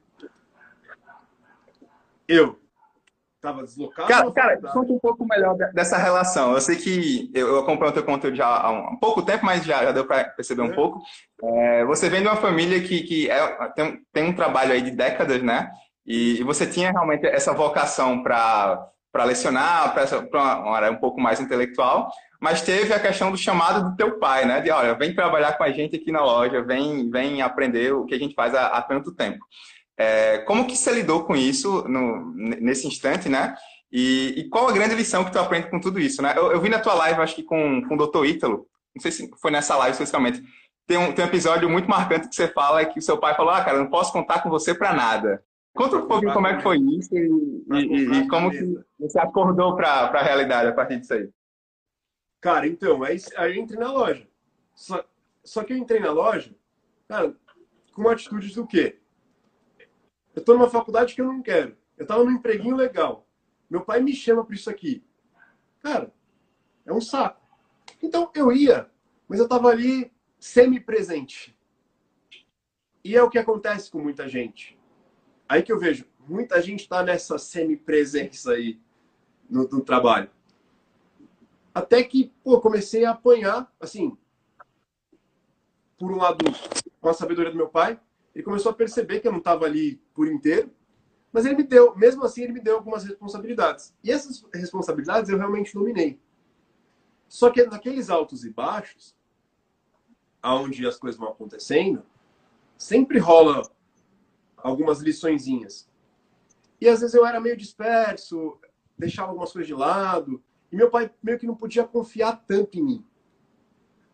Eu 2.32 2.62
estava 3.42 3.64
deslocado. 3.64 4.08
Cara, 4.08 4.32
cara 4.32 4.58
conta 4.72 4.94
um 4.94 5.00
pouco 5.00 5.26
melhor 5.26 5.56
dessa 5.74 5.98
relação. 5.98 6.54
Eu 6.54 6.62
sei 6.62 6.76
que 6.76 7.32
eu 7.34 7.60
acompanho 7.60 7.92
o 7.92 7.94
teu 7.94 8.04
conteúdo 8.04 8.38
já 8.38 8.46
há 8.46 8.72
um 8.72 8.98
pouco 8.98 9.24
tempo, 9.24 9.44
mas 9.44 9.66
já, 9.66 9.84
já 9.84 9.92
deu 9.92 10.06
para 10.06 10.26
perceber 10.26 10.62
um 10.62 10.72
é. 10.72 10.76
pouco. 10.76 11.02
É, 11.44 11.86
você 11.86 12.08
vem 12.08 12.22
de 12.22 12.28
uma 12.28 12.36
família 12.36 12.80
que, 12.82 13.02
que 13.02 13.30
é, 13.30 13.70
tem, 13.76 14.02
tem 14.14 14.30
um 14.30 14.36
trabalho 14.36 14.72
aí 14.72 14.82
de 14.82 14.92
décadas, 14.92 15.42
né? 15.42 15.72
E, 16.06 16.40
e 16.40 16.44
você 16.44 16.68
tinha 16.68 16.92
realmente 16.92 17.26
essa 17.26 17.54
vocação 17.54 18.22
para 18.24 18.88
para 19.12 19.26
lecionar, 19.26 19.94
para 19.94 20.42
uma 20.62 20.74
área 20.74 20.90
um 20.90 20.96
pouco 20.96 21.20
mais 21.20 21.42
intelectual, 21.42 22.10
mas 22.40 22.62
teve 22.62 22.94
a 22.94 23.00
questão 23.00 23.30
do 23.30 23.38
chamado 23.38 23.90
do 23.90 23.96
teu 23.98 24.18
pai, 24.18 24.46
né? 24.46 24.62
De, 24.62 24.72
olha, 24.72 24.94
vem 24.94 25.14
trabalhar 25.14 25.58
com 25.58 25.66
a 25.66 25.72
gente 25.72 25.98
aqui 25.98 26.14
na 26.14 26.24
loja, 26.24 26.64
vem, 26.64 27.10
vem 27.10 27.42
aprender 27.42 27.94
o 27.94 28.06
que 28.06 28.16
a 28.16 28.18
gente 28.18 28.34
faz 28.34 28.56
há, 28.56 28.68
há 28.68 28.82
tanto 28.82 29.14
tempo. 29.14 29.46
É, 29.98 30.40
como 30.40 30.66
que 30.66 30.76
você 30.76 30.92
lidou 30.92 31.26
com 31.26 31.36
isso 31.36 31.88
no, 31.88 32.34
nesse 32.36 32.88
instante, 32.88 33.30
né? 33.30 33.56
E, 33.92 34.34
e, 34.38 34.50
qual 34.50 34.70
a 34.70 34.72
grande 34.72 34.96
lição 34.96 35.24
que 35.26 35.32
tu 35.32 35.40
aprende 35.40 35.70
com 35.70 35.80
tudo 35.80 36.00
isso, 36.00 36.22
né? 36.22 36.34
Eu, 36.36 36.52
eu 36.52 36.62
vi 36.62 36.70
na 36.70 36.80
tua 36.80 36.94
live, 36.94 37.22
acho 37.22 37.36
que 37.36 37.44
com, 37.44 37.82
com 37.88 37.96
o 37.96 38.08
Dr. 38.08 38.26
Ítalo, 38.26 38.66
não 38.96 39.02
sei 39.02 39.12
se 39.12 39.30
foi 39.42 39.52
nessa 39.52 39.76
live 39.76 39.92
especificamente, 39.92 40.42
tem 40.88 40.98
um, 40.98 41.14
tem 41.14 41.26
um 41.26 41.28
episódio 41.28 41.70
muito 41.70 41.90
marcante 41.90 42.30
que 42.30 42.36
você 42.36 42.48
fala 42.48 42.86
que 42.86 43.00
o 43.00 43.02
seu 43.02 43.18
pai 43.18 43.36
falou, 43.36 43.52
ah, 43.52 43.64
cara, 43.64 43.78
não 43.78 43.90
posso 43.90 44.12
contar 44.14 44.42
com 44.42 44.50
você 44.50 44.74
para 44.74 44.94
nada. 44.94 45.44
Conta 45.74 45.98
um 45.98 46.08
pouquinho 46.08 46.34
como 46.34 46.48
é 46.48 46.58
que 46.58 46.64
foi 46.64 46.78
isso 46.78 47.16
e, 47.16 47.30
e, 47.74 48.12
e 48.20 48.28
como 48.28 48.52
que 48.52 48.78
você 49.00 49.20
acordou 49.20 49.76
para 49.76 50.08
a 50.08 50.24
realidade 50.24 50.70
a 50.70 50.74
partir 50.74 51.00
disso 51.00 51.14
aí. 51.14 51.30
Cara, 52.42 52.68
então, 52.68 53.04
aí, 53.04 53.18
aí 53.38 53.56
eu 53.56 53.62
entrei 53.62 53.80
na 53.80 53.92
loja. 53.92 54.28
Só, 54.76 55.04
só 55.44 55.64
que 55.64 55.74
eu 55.74 55.78
entrei 55.78 56.00
na 56.00 56.12
loja, 56.12 56.54
cara, 57.08 57.34
com 57.94 58.02
uma 58.02 58.14
atitude 58.14 58.54
do 58.54 58.66
quê? 58.66 59.01
Eu 60.36 60.40
estou 60.40 60.56
numa 60.56 60.70
faculdade 60.70 61.14
que 61.14 61.22
eu 61.22 61.26
não 61.26 61.42
quero. 61.42 61.76
Eu 61.98 62.04
estava 62.04 62.24
num 62.24 62.32
empreguinho 62.32 62.76
legal. 62.76 63.28
Meu 63.70 63.82
pai 63.82 64.02
me 64.02 64.14
chama 64.14 64.44
para 64.44 64.56
isso 64.56 64.70
aqui. 64.70 65.04
Cara, 65.82 66.14
é 66.86 66.94
um 66.94 67.02
saco. 67.02 67.42
Então 68.02 68.30
eu 68.36 68.52
ia, 68.52 68.90
mas 69.28 69.40
eu 69.40 69.46
estava 69.46 69.70
ali 69.70 70.12
semi-presente. 70.40 71.58
E 73.04 73.16
é 73.16 73.24
o 73.24 73.30
que 73.30 73.38
acontece 73.38 73.90
com 73.90 74.00
muita 74.00 74.28
gente. 74.28 74.78
Aí 75.48 75.64
que 75.64 75.72
eu 75.72 75.80
vejo, 75.80 76.06
muita 76.28 76.62
gente 76.62 76.82
está 76.82 77.04
nessa 77.04 77.38
semi-presença 77.38 78.52
aí 78.54 78.80
no, 79.50 79.68
no, 79.68 79.82
trabalho. 79.82 80.30
Até 81.74 82.04
que, 82.04 82.32
pô, 82.44 82.60
comecei 82.62 83.06
a 83.06 83.12
apanhar, 83.12 83.72
assim, 83.80 84.18
por 85.98 86.12
um 86.12 86.18
lado, 86.18 86.46
com 87.00 87.10
a 87.10 87.14
sabedoria 87.14 87.52
do 87.52 87.58
meu 87.58 87.70
pai, 87.70 88.00
ele 88.34 88.44
começou 88.44 88.72
a 88.72 88.76
perceber 88.76 89.20
que 89.20 89.28
eu 89.28 89.32
não 89.32 89.40
estava 89.40 89.66
ali 89.66 90.02
por 90.14 90.28
inteiro, 90.28 90.72
mas 91.32 91.46
ele 91.46 91.56
me 91.56 91.64
deu, 91.64 91.96
mesmo 91.96 92.24
assim, 92.24 92.44
ele 92.44 92.54
me 92.54 92.60
deu 92.60 92.76
algumas 92.76 93.04
responsabilidades. 93.04 93.94
E 94.04 94.12
essas 94.12 94.44
responsabilidades 94.54 95.30
eu 95.30 95.38
realmente 95.38 95.74
dominei. 95.74 96.20
Só 97.28 97.50
que 97.50 97.66
naqueles 97.66 98.10
altos 98.10 98.44
e 98.44 98.50
baixos, 98.50 99.16
aonde 100.42 100.86
as 100.86 100.98
coisas 100.98 101.20
vão 101.20 101.30
acontecendo, 101.30 102.04
sempre 102.78 103.20
rola 103.20 103.62
algumas 104.58 105.00
liçõezinhas. 105.00 105.90
E 106.80 106.90
às 106.90 107.00
vezes 107.00 107.16
eu 107.16 107.26
era 107.26 107.40
meio 107.40 107.56
disperso, 107.56 108.60
deixava 108.98 109.30
algumas 109.30 109.52
coisas 109.52 109.68
de 109.68 109.74
lado, 109.74 110.44
e 110.72 110.76
meu 110.76 110.90
pai 110.90 111.12
meio 111.22 111.40
que 111.40 111.48
não 111.48 111.56
podia 111.56 111.84
confiar 111.84 112.44
tanto 112.46 112.78
em 112.78 112.84
mim. 112.84 113.06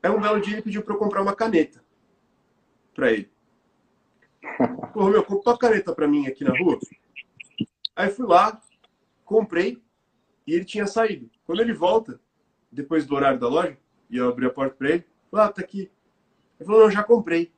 Aí 0.04 0.12
um 0.12 0.22
belo 0.22 0.40
dia 0.40 0.54
ele 0.54 0.62
pediu 0.62 0.84
para 0.84 0.94
eu 0.94 1.00
comprar 1.00 1.22
uma 1.22 1.36
caneta 1.36 1.84
para 2.94 3.12
ele. 3.12 3.32
Pô, 4.94 5.10
meu, 5.10 5.24
compra 5.24 5.52
uma 5.52 5.58
caneta 5.58 5.94
para 5.94 6.08
mim 6.08 6.28
aqui 6.28 6.44
na 6.44 6.58
rua. 6.58 6.80
Aí 7.96 8.10
fui 8.10 8.26
lá, 8.26 8.62
comprei 9.24 9.82
e 10.46 10.54
ele 10.54 10.66
tinha 10.66 10.88
saído. 10.88 11.30
Quando 11.46 11.62
ele 11.62 11.74
volta, 11.74 12.20
depois 12.72 13.06
do 13.06 13.16
horário 13.16 13.40
da 13.40 13.48
loja, 13.48 13.78
e 14.10 14.18
eu 14.18 14.30
abri 14.30 14.46
a 14.46 14.50
porta 14.50 14.76
para 14.76 14.90
ele, 14.90 15.06
falei, 15.30 15.46
ah, 15.46 15.52
tá 15.52 15.62
aqui. 15.62 15.92
Ele 16.60 16.66
falou, 16.66 16.82
não, 16.82 16.92
já 16.92 17.04
comprei. 17.04 17.52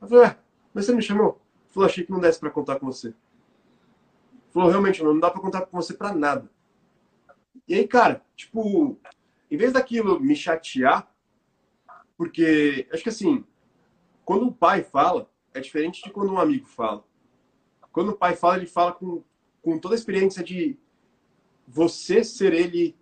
Eu 0.00 0.08
falei, 0.08 0.26
é, 0.26 0.36
mas 0.74 0.84
você 0.84 0.94
me 0.94 1.02
chamou? 1.02 1.40
Ele 1.64 1.72
falou, 1.72 1.88
achei 1.88 2.04
que 2.04 2.12
não 2.12 2.20
desse 2.20 2.38
para 2.38 2.50
contar 2.50 2.78
com 2.78 2.86
você. 2.86 3.08
Ele 3.08 3.16
falou, 4.52 4.68
realmente, 4.68 5.02
não, 5.02 5.14
não 5.14 5.20
dá 5.20 5.30
para 5.30 5.40
contar 5.40 5.62
com 5.62 5.80
você 5.80 5.94
para 5.94 6.14
nada. 6.14 6.50
E 7.66 7.74
aí, 7.74 7.86
cara, 7.86 8.22
tipo, 8.36 8.98
em 9.50 9.56
vez 9.56 9.72
daquilo 9.72 10.20
me 10.20 10.36
chatear, 10.36 11.08
porque 12.16 12.86
acho 12.92 13.02
que 13.02 13.08
assim, 13.08 13.44
quando 14.24 14.46
o 14.46 14.52
pai 14.52 14.82
fala, 14.82 15.30
é 15.54 15.60
diferente 15.60 16.02
de 16.02 16.10
quando 16.10 16.32
um 16.32 16.38
amigo 16.38 16.66
fala. 16.66 17.04
Quando 17.92 18.10
o 18.10 18.16
pai 18.16 18.34
fala, 18.34 18.56
ele 18.56 18.66
fala 18.66 18.92
com, 18.92 19.22
com 19.60 19.78
toda 19.78 19.94
a 19.94 19.98
experiência 19.98 20.42
de 20.42 20.78
você 21.66 22.24
ser 22.24 22.52
ele 22.52 22.96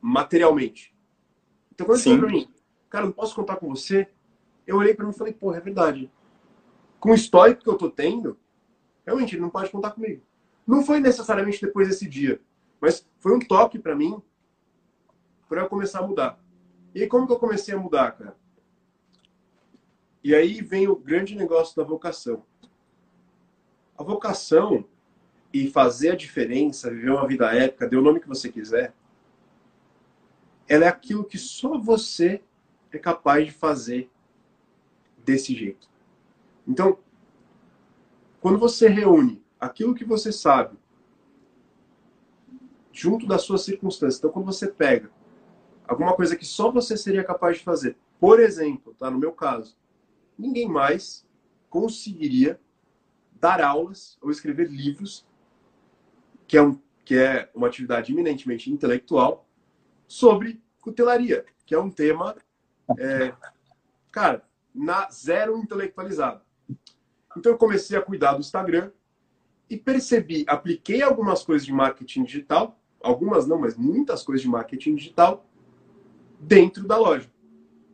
materialmente. 0.00 0.94
Então, 1.72 1.86
quando 1.86 1.98
ele 1.98 2.04
falou 2.04 2.18
pra 2.18 2.28
mim, 2.28 2.54
cara, 2.88 3.06
não 3.06 3.12
posso 3.12 3.34
contar 3.34 3.56
com 3.56 3.68
você, 3.68 4.08
eu 4.66 4.76
olhei 4.76 4.94
para 4.94 5.04
mim 5.04 5.12
e 5.12 5.16
falei, 5.16 5.32
pô, 5.32 5.54
é 5.54 5.60
verdade. 5.60 6.10
Com 6.98 7.10
o 7.10 7.14
histórico 7.14 7.62
que 7.62 7.68
eu 7.68 7.78
tô 7.78 7.90
tendo, 7.90 8.38
realmente 9.04 9.34
ele 9.34 9.42
não 9.42 9.50
pode 9.50 9.70
contar 9.70 9.92
comigo. 9.92 10.22
Não 10.66 10.84
foi 10.84 10.98
necessariamente 10.98 11.60
depois 11.60 11.86
desse 11.86 12.08
dia, 12.08 12.40
mas 12.80 13.08
foi 13.20 13.34
um 13.34 13.38
toque 13.38 13.78
para 13.78 13.94
mim 13.94 14.20
para 15.48 15.62
eu 15.62 15.68
começar 15.68 16.00
a 16.00 16.06
mudar. 16.06 16.40
E 16.92 17.06
como 17.06 17.26
que 17.26 17.32
eu 17.32 17.38
comecei 17.38 17.74
a 17.74 17.78
mudar, 17.78 18.12
cara? 18.12 18.36
E 20.26 20.34
aí 20.34 20.60
vem 20.60 20.88
o 20.88 20.96
grande 20.96 21.36
negócio 21.36 21.76
da 21.76 21.84
vocação. 21.84 22.44
A 23.96 24.02
vocação 24.02 24.84
e 25.52 25.70
fazer 25.70 26.10
a 26.10 26.16
diferença, 26.16 26.90
viver 26.90 27.10
uma 27.10 27.28
vida 27.28 27.54
épica, 27.54 27.86
dê 27.86 27.96
o 27.96 28.02
nome 28.02 28.18
que 28.18 28.26
você 28.26 28.50
quiser, 28.50 28.92
ela 30.66 30.84
é 30.84 30.88
aquilo 30.88 31.22
que 31.22 31.38
só 31.38 31.78
você 31.78 32.42
é 32.90 32.98
capaz 32.98 33.46
de 33.46 33.52
fazer 33.52 34.10
desse 35.24 35.54
jeito. 35.54 35.88
Então, 36.66 36.98
quando 38.40 38.58
você 38.58 38.88
reúne 38.88 39.40
aquilo 39.60 39.94
que 39.94 40.04
você 40.04 40.32
sabe 40.32 40.76
junto 42.90 43.28
das 43.28 43.42
suas 43.42 43.62
circunstâncias, 43.62 44.18
então 44.18 44.32
quando 44.32 44.46
você 44.46 44.66
pega 44.66 45.08
alguma 45.86 46.16
coisa 46.16 46.34
que 46.34 46.44
só 46.44 46.68
você 46.68 46.96
seria 46.96 47.22
capaz 47.22 47.58
de 47.58 47.62
fazer, 47.62 47.96
por 48.18 48.40
exemplo, 48.40 48.92
tá 48.98 49.08
no 49.08 49.20
meu 49.20 49.30
caso, 49.30 49.76
ninguém 50.38 50.68
mais 50.68 51.26
conseguiria 51.68 52.60
dar 53.40 53.60
aulas 53.60 54.18
ou 54.20 54.30
escrever 54.30 54.68
livros, 54.68 55.26
que 56.46 56.56
é, 56.56 56.62
um, 56.62 56.80
que 57.04 57.16
é 57.16 57.50
uma 57.54 57.66
atividade 57.66 58.12
eminentemente 58.12 58.70
intelectual, 58.70 59.46
sobre 60.06 60.62
cutelaria, 60.80 61.44
que 61.64 61.74
é 61.74 61.78
um 61.78 61.90
tema, 61.90 62.36
é, 62.98 63.34
cara, 64.10 64.44
na 64.74 65.10
zero 65.10 65.58
intelectualizado. 65.58 66.40
Então 67.36 67.52
eu 67.52 67.58
comecei 67.58 67.96
a 67.98 68.02
cuidar 68.02 68.34
do 68.34 68.40
Instagram 68.40 68.90
e 69.68 69.76
percebi, 69.76 70.44
apliquei 70.46 71.02
algumas 71.02 71.42
coisas 71.42 71.66
de 71.66 71.72
marketing 71.72 72.24
digital, 72.24 72.80
algumas 73.02 73.46
não, 73.46 73.58
mas 73.58 73.76
muitas 73.76 74.22
coisas 74.22 74.42
de 74.42 74.48
marketing 74.48 74.94
digital 74.94 75.44
dentro 76.38 76.86
da 76.86 76.96
loja. 76.96 77.30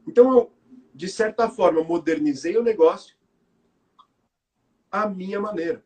Então 0.06 0.30
eu, 0.32 0.52
de 0.94 1.08
certa 1.08 1.48
forma, 1.48 1.82
modernizei 1.82 2.56
o 2.56 2.62
negócio 2.62 3.16
à 4.90 5.08
minha 5.08 5.40
maneira. 5.40 5.84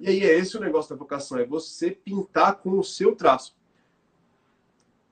E 0.00 0.08
aí 0.08 0.22
é 0.22 0.36
esse 0.36 0.56
o 0.56 0.60
negócio 0.60 0.90
da 0.90 0.98
vocação, 0.98 1.38
é 1.38 1.44
você 1.44 1.90
pintar 1.90 2.56
com 2.56 2.78
o 2.78 2.84
seu 2.84 3.14
traço. 3.14 3.56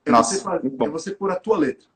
É, 0.04 0.10
Nossa, 0.10 0.34
você, 0.34 0.42
fazer, 0.42 0.72
é 0.80 0.88
você 0.88 1.10
pôr 1.12 1.30
a 1.30 1.36
tua 1.36 1.56
letra. 1.56 1.86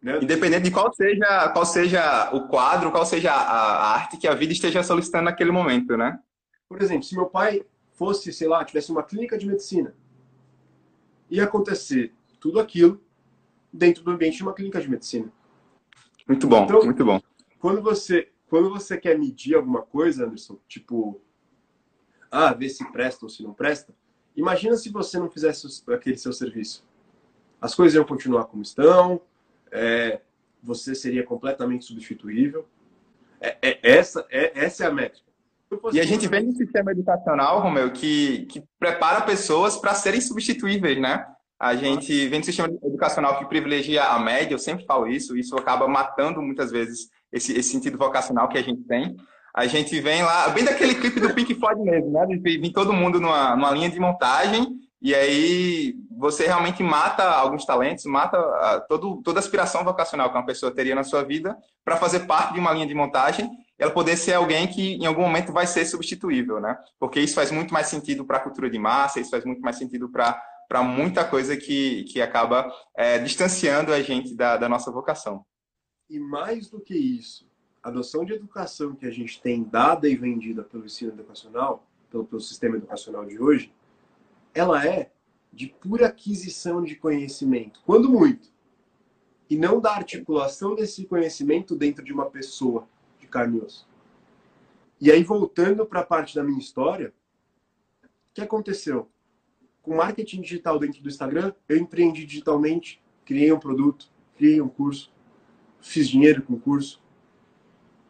Né? 0.00 0.18
Independente 0.22 0.62
de 0.62 0.70
qual 0.70 0.92
seja, 0.94 1.48
qual 1.50 1.66
seja 1.66 2.30
o 2.32 2.48
quadro, 2.48 2.92
qual 2.92 3.04
seja 3.04 3.32
a, 3.32 3.94
arte 3.94 4.16
que 4.16 4.28
a 4.28 4.34
vida 4.34 4.52
esteja 4.52 4.82
solicitando 4.82 5.24
naquele 5.24 5.50
momento, 5.50 5.96
né? 5.96 6.20
Por 6.68 6.80
exemplo, 6.80 7.02
se 7.02 7.14
meu 7.14 7.26
pai 7.26 7.66
fosse, 7.92 8.32
sei 8.32 8.48
lá, 8.48 8.64
tivesse 8.64 8.90
uma 8.90 9.02
clínica 9.02 9.36
de 9.36 9.46
medicina, 9.46 9.94
ia 11.28 11.44
acontecer 11.44 12.14
tudo 12.38 12.60
aquilo 12.60 13.00
dentro 13.76 14.02
do 14.02 14.10
ambiente 14.10 14.38
de 14.38 14.42
uma 14.42 14.52
clínica 14.52 14.80
de 14.80 14.90
medicina. 14.90 15.30
Muito 16.26 16.46
bom, 16.46 16.64
então, 16.64 16.84
muito 16.84 17.04
bom. 17.04 17.20
Quando 17.58 17.80
você, 17.80 18.28
quando 18.48 18.70
você 18.70 18.96
quer 18.98 19.18
medir 19.18 19.54
alguma 19.54 19.82
coisa, 19.82 20.24
Anderson, 20.24 20.58
tipo, 20.66 21.20
ah, 22.30 22.52
ver 22.52 22.68
se 22.68 22.84
presta 22.90 23.24
ou 23.24 23.28
se 23.28 23.42
não 23.42 23.52
presta, 23.52 23.94
imagina 24.36 24.76
se 24.76 24.90
você 24.90 25.18
não 25.18 25.30
fizesse 25.30 25.66
aquele 25.88 26.16
seu 26.16 26.32
serviço. 26.32 26.84
As 27.60 27.74
coisas 27.74 27.94
iam 27.94 28.04
continuar 28.04 28.44
como 28.44 28.62
estão, 28.62 29.20
é, 29.70 30.20
você 30.62 30.94
seria 30.94 31.24
completamente 31.24 31.84
substituível. 31.84 32.66
É, 33.40 33.56
é, 33.62 33.78
essa, 33.82 34.26
é, 34.30 34.64
essa 34.64 34.84
é 34.84 34.86
a 34.88 34.92
métrica. 34.92 35.26
E 35.92 36.00
a 36.00 36.04
gente 36.04 36.28
vem 36.28 36.48
um 36.48 36.54
sistema 36.54 36.92
educacional, 36.92 37.60
Romeu, 37.60 37.90
que, 37.92 38.46
que 38.46 38.62
prepara 38.78 39.22
pessoas 39.22 39.76
para 39.76 39.94
serem 39.94 40.20
substituíveis, 40.20 41.00
né? 41.00 41.26
A 41.58 41.74
gente 41.74 42.28
vem 42.28 42.40
do 42.40 42.46
sistema 42.46 42.68
educacional 42.84 43.38
que 43.38 43.48
privilegia 43.48 44.04
a 44.04 44.18
média, 44.18 44.54
eu 44.54 44.58
sempre 44.58 44.84
falo 44.84 45.06
isso, 45.06 45.36
isso 45.36 45.56
acaba 45.56 45.88
matando 45.88 46.42
muitas 46.42 46.70
vezes 46.70 47.08
esse, 47.32 47.52
esse 47.52 47.70
sentido 47.70 47.96
vocacional 47.96 48.48
que 48.48 48.58
a 48.58 48.62
gente 48.62 48.82
tem. 48.82 49.16
A 49.54 49.66
gente 49.66 49.98
vem 50.00 50.22
lá, 50.22 50.48
bem 50.50 50.64
daquele 50.64 50.94
clipe 50.94 51.18
do 51.18 51.32
Pink 51.32 51.54
Floyd 51.54 51.80
mesmo, 51.80 52.12
né? 52.12 52.26
Vem 52.42 52.70
todo 52.72 52.92
mundo 52.92 53.18
numa, 53.18 53.56
numa 53.56 53.70
linha 53.70 53.88
de 53.88 53.98
montagem 53.98 54.66
e 55.00 55.14
aí 55.14 55.94
você 56.18 56.46
realmente 56.46 56.82
mata 56.82 57.24
alguns 57.24 57.64
talentos, 57.64 58.04
mata 58.04 58.36
ah, 58.36 58.84
todo, 58.86 59.22
toda 59.22 59.38
aspiração 59.38 59.82
vocacional 59.82 60.30
que 60.30 60.36
uma 60.36 60.44
pessoa 60.44 60.74
teria 60.74 60.94
na 60.94 61.04
sua 61.04 61.22
vida 61.22 61.56
para 61.82 61.96
fazer 61.96 62.20
parte 62.20 62.52
de 62.52 62.60
uma 62.60 62.72
linha 62.72 62.86
de 62.86 62.94
montagem 62.94 63.50
ela 63.78 63.90
poder 63.90 64.16
ser 64.16 64.34
alguém 64.34 64.66
que 64.66 64.94
em 64.94 65.06
algum 65.06 65.22
momento 65.22 65.52
vai 65.52 65.66
ser 65.66 65.84
substituível, 65.84 66.60
né? 66.60 66.76
Porque 66.98 67.20
isso 67.20 67.34
faz 67.34 67.50
muito 67.50 67.72
mais 67.74 67.88
sentido 67.88 68.24
para 68.24 68.38
a 68.38 68.40
cultura 68.40 68.70
de 68.70 68.78
massa, 68.78 69.20
isso 69.20 69.30
faz 69.30 69.44
muito 69.44 69.60
mais 69.60 69.76
sentido 69.76 70.08
para 70.08 70.40
para 70.68 70.82
muita 70.82 71.24
coisa 71.24 71.56
que, 71.56 72.04
que 72.04 72.20
acaba 72.20 72.72
é, 72.96 73.18
distanciando 73.18 73.92
a 73.92 74.00
gente 74.02 74.34
da, 74.34 74.56
da 74.56 74.68
nossa 74.68 74.90
vocação. 74.90 75.44
E 76.08 76.18
mais 76.18 76.68
do 76.68 76.80
que 76.80 76.94
isso, 76.94 77.48
a 77.82 77.90
noção 77.90 78.24
de 78.24 78.32
educação 78.32 78.94
que 78.94 79.06
a 79.06 79.10
gente 79.10 79.40
tem 79.40 79.62
dada 79.62 80.08
e 80.08 80.16
vendida 80.16 80.62
pelo 80.62 80.84
ensino 80.84 81.12
educacional, 81.12 81.86
pelo, 82.10 82.24
pelo 82.24 82.40
sistema 82.40 82.76
educacional 82.76 83.24
de 83.24 83.38
hoje, 83.40 83.72
ela 84.54 84.84
é 84.86 85.10
de 85.52 85.68
pura 85.68 86.06
aquisição 86.06 86.82
de 86.82 86.96
conhecimento, 86.96 87.80
quando 87.84 88.08
muito, 88.08 88.48
e 89.48 89.56
não 89.56 89.80
da 89.80 89.94
articulação 89.94 90.74
desse 90.74 91.06
conhecimento 91.06 91.76
dentro 91.76 92.04
de 92.04 92.12
uma 92.12 92.26
pessoa 92.26 92.88
de 93.18 93.26
carne 93.26 93.58
e 93.58 93.62
osso. 93.62 93.88
E 95.00 95.10
aí, 95.10 95.22
voltando 95.22 95.86
para 95.86 96.00
a 96.00 96.06
parte 96.06 96.34
da 96.34 96.42
minha 96.42 96.58
história, 96.58 97.12
o 98.02 98.34
que 98.34 98.40
aconteceu? 98.40 99.08
Com 99.86 99.94
marketing 99.94 100.40
digital 100.40 100.80
dentro 100.80 101.00
do 101.00 101.08
Instagram, 101.08 101.52
eu 101.68 101.76
empreendi 101.76 102.26
digitalmente, 102.26 103.00
criei 103.24 103.52
um 103.52 103.58
produto, 103.60 104.10
criei 104.36 104.60
um 104.60 104.68
curso, 104.68 105.14
fiz 105.80 106.08
dinheiro 106.08 106.42
com 106.42 106.54
o 106.54 106.60
curso, 106.60 107.00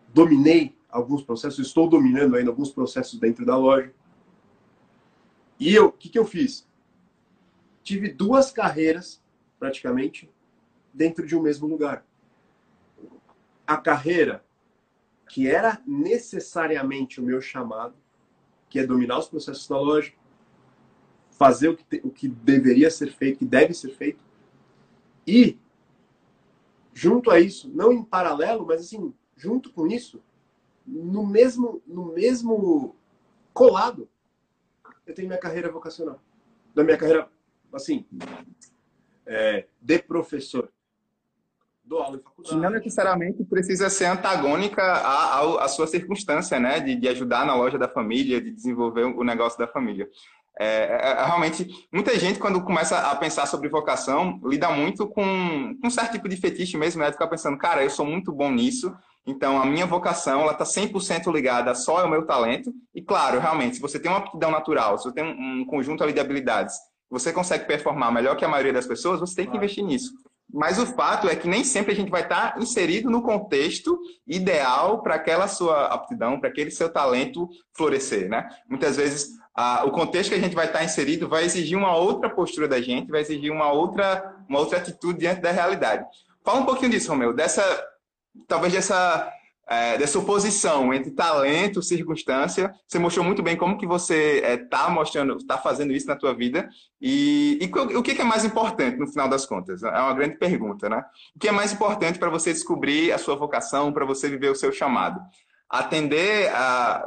dominei 0.08 0.74
alguns 0.88 1.22
processos, 1.22 1.66
estou 1.66 1.86
dominando 1.86 2.34
ainda 2.34 2.50
alguns 2.50 2.70
processos 2.70 3.20
dentro 3.20 3.44
da 3.44 3.58
loja. 3.58 3.92
E 5.60 5.74
eu, 5.74 5.88
o 5.88 5.92
que, 5.92 6.08
que 6.08 6.18
eu 6.18 6.24
fiz? 6.24 6.66
Tive 7.82 8.08
duas 8.08 8.50
carreiras, 8.50 9.22
praticamente, 9.58 10.32
dentro 10.94 11.26
de 11.26 11.36
um 11.36 11.42
mesmo 11.42 11.66
lugar. 11.66 12.06
A 13.66 13.76
carreira 13.76 14.42
que 15.28 15.46
era 15.46 15.82
necessariamente 15.86 17.20
o 17.20 17.22
meu 17.22 17.42
chamado, 17.42 17.96
que 18.70 18.78
é 18.78 18.86
dominar 18.86 19.18
os 19.18 19.28
processos 19.28 19.68
da 19.68 19.78
loja, 19.78 20.14
fazer 21.38 21.68
o 21.68 21.76
que, 21.76 21.84
te, 21.84 22.00
o 22.04 22.10
que 22.10 22.28
deveria 22.28 22.90
ser 22.90 23.12
feito, 23.12 23.38
que 23.38 23.44
deve 23.44 23.74
ser 23.74 23.90
feito, 23.90 24.18
e 25.26 25.58
junto 26.94 27.30
a 27.30 27.38
isso, 27.38 27.70
não 27.74 27.92
em 27.92 28.02
paralelo, 28.02 28.66
mas 28.66 28.80
assim, 28.80 29.12
junto 29.36 29.72
com 29.72 29.86
isso, 29.86 30.22
no 30.86 31.26
mesmo, 31.26 31.82
no 31.86 32.12
mesmo 32.12 32.96
colado, 33.52 34.08
eu 35.06 35.14
tenho 35.14 35.28
minha 35.28 35.40
carreira 35.40 35.70
vocacional. 35.70 36.20
Da 36.74 36.84
minha 36.84 36.96
carreira, 36.96 37.28
assim, 37.72 38.06
é, 39.26 39.66
de 39.80 39.98
professor. 39.98 40.70
Dou 41.84 42.00
aula 42.00 42.16
em 42.16 42.20
faculdade. 42.20 42.56
Não 42.56 42.70
necessariamente 42.70 43.44
precisa 43.44 43.88
ser 43.88 44.06
antagônica 44.06 44.82
à, 44.82 45.64
à, 45.64 45.68
sua 45.68 45.86
circunstância, 45.86 46.58
né? 46.58 46.80
De, 46.80 46.96
de, 46.96 47.08
ajudar 47.08 47.46
na 47.46 47.54
loja 47.54 47.78
da 47.78 47.88
família, 47.88 48.40
de 48.40 48.50
desenvolver 48.50 49.04
o 49.04 49.22
negócio 49.22 49.58
da 49.58 49.68
família. 49.68 50.10
É, 50.58 50.66
é, 50.66 51.10
é, 51.10 51.24
realmente, 51.24 51.68
muita 51.92 52.18
gente, 52.18 52.38
quando 52.38 52.62
começa 52.62 52.98
a 52.98 53.16
pensar 53.16 53.46
sobre 53.46 53.68
vocação, 53.68 54.40
lida 54.44 54.70
muito 54.70 55.06
com, 55.06 55.76
com 55.80 55.86
um 55.86 55.90
certo 55.90 56.12
tipo 56.12 56.28
de 56.28 56.36
fetiche 56.36 56.76
mesmo, 56.78 57.02
né? 57.02 57.12
Ficar 57.12 57.28
pensando, 57.28 57.58
cara, 57.58 57.82
eu 57.82 57.90
sou 57.90 58.06
muito 58.06 58.32
bom 58.32 58.50
nisso, 58.50 58.94
então, 59.26 59.60
a 59.60 59.66
minha 59.66 59.86
vocação, 59.86 60.42
ela 60.42 60.52
está 60.52 60.64
100% 60.64 61.32
ligada 61.32 61.74
só 61.74 61.98
ao 61.98 62.08
meu 62.08 62.24
talento. 62.24 62.72
E, 62.94 63.02
claro, 63.02 63.40
realmente, 63.40 63.74
se 63.76 63.82
você 63.82 63.98
tem 63.98 64.10
uma 64.10 64.18
aptidão 64.18 64.52
natural, 64.52 64.96
se 64.96 65.04
você 65.04 65.14
tem 65.14 65.24
um, 65.24 65.64
conjunto 65.66 66.04
ali 66.04 66.12
de 66.12 66.20
habilidades, 66.20 66.76
você 67.10 67.32
consegue 67.32 67.66
performar 67.66 68.12
melhor 68.12 68.36
que 68.36 68.44
a 68.44 68.48
maioria 68.48 68.72
das 68.72 68.86
pessoas, 68.86 69.18
você 69.18 69.34
tem 69.34 69.50
que 69.50 69.56
investir 69.56 69.84
nisso. 69.84 70.12
Mas 70.48 70.78
o 70.78 70.86
fato 70.86 71.28
é 71.28 71.34
que 71.34 71.48
nem 71.48 71.64
sempre 71.64 71.92
a 71.92 71.96
gente 71.96 72.10
vai 72.10 72.22
estar 72.22 72.52
tá 72.52 72.60
inserido 72.60 73.10
no 73.10 73.20
contexto 73.20 73.98
ideal 74.24 75.02
para 75.02 75.16
aquela 75.16 75.48
sua 75.48 75.86
aptidão, 75.86 76.38
para 76.38 76.48
aquele 76.48 76.70
seu 76.70 76.88
talento 76.88 77.48
florescer, 77.76 78.28
né? 78.28 78.48
Muitas 78.68 78.96
vezes, 78.96 79.30
o 79.84 79.90
contexto 79.90 80.30
que 80.30 80.36
a 80.36 80.40
gente 80.40 80.54
vai 80.54 80.66
estar 80.66 80.80
tá 80.80 80.84
inserido 80.84 81.28
vai 81.28 81.44
exigir 81.44 81.78
uma 81.78 81.96
outra 81.96 82.28
postura 82.28 82.68
da 82.68 82.80
gente, 82.80 83.10
vai 83.10 83.20
exigir 83.20 83.50
uma 83.50 83.72
outra, 83.72 84.36
uma 84.48 84.58
outra 84.58 84.78
atitude 84.78 85.20
diante 85.20 85.40
da 85.40 85.50
realidade. 85.50 86.04
Fala 86.44 86.60
um 86.60 86.66
pouquinho 86.66 86.90
disso, 86.90 87.10
Romeu, 87.10 87.32
dessa 87.32 87.62
talvez 88.46 88.72
dessa 88.72 89.32
é, 89.68 89.98
dessa 89.98 90.18
oposição 90.18 90.94
entre 90.94 91.10
talento, 91.10 91.82
circunstância. 91.82 92.72
Você 92.86 92.98
mostrou 92.98 93.24
muito 93.24 93.42
bem 93.42 93.56
como 93.56 93.76
que 93.76 93.86
você 93.86 94.40
está 94.40 94.86
é, 94.86 94.90
mostrando, 94.90 95.36
está 95.38 95.58
fazendo 95.58 95.92
isso 95.92 96.06
na 96.06 96.14
tua 96.14 96.32
vida 96.32 96.68
e, 97.00 97.58
e 97.60 97.96
o 97.96 98.02
que 98.02 98.20
é 98.20 98.24
mais 98.24 98.44
importante 98.44 98.96
no 98.96 99.08
final 99.08 99.28
das 99.28 99.44
contas? 99.44 99.82
É 99.82 99.88
uma 99.88 100.14
grande 100.14 100.38
pergunta, 100.38 100.88
né? 100.88 101.04
O 101.34 101.38
que 101.38 101.48
é 101.48 101.52
mais 101.52 101.72
importante 101.72 102.18
para 102.18 102.30
você 102.30 102.52
descobrir 102.52 103.12
a 103.12 103.18
sua 103.18 103.34
vocação, 103.34 103.92
para 103.92 104.04
você 104.04 104.28
viver 104.28 104.50
o 104.50 104.54
seu 104.54 104.70
chamado? 104.70 105.20
Atender 105.68 106.48
a 106.54 107.04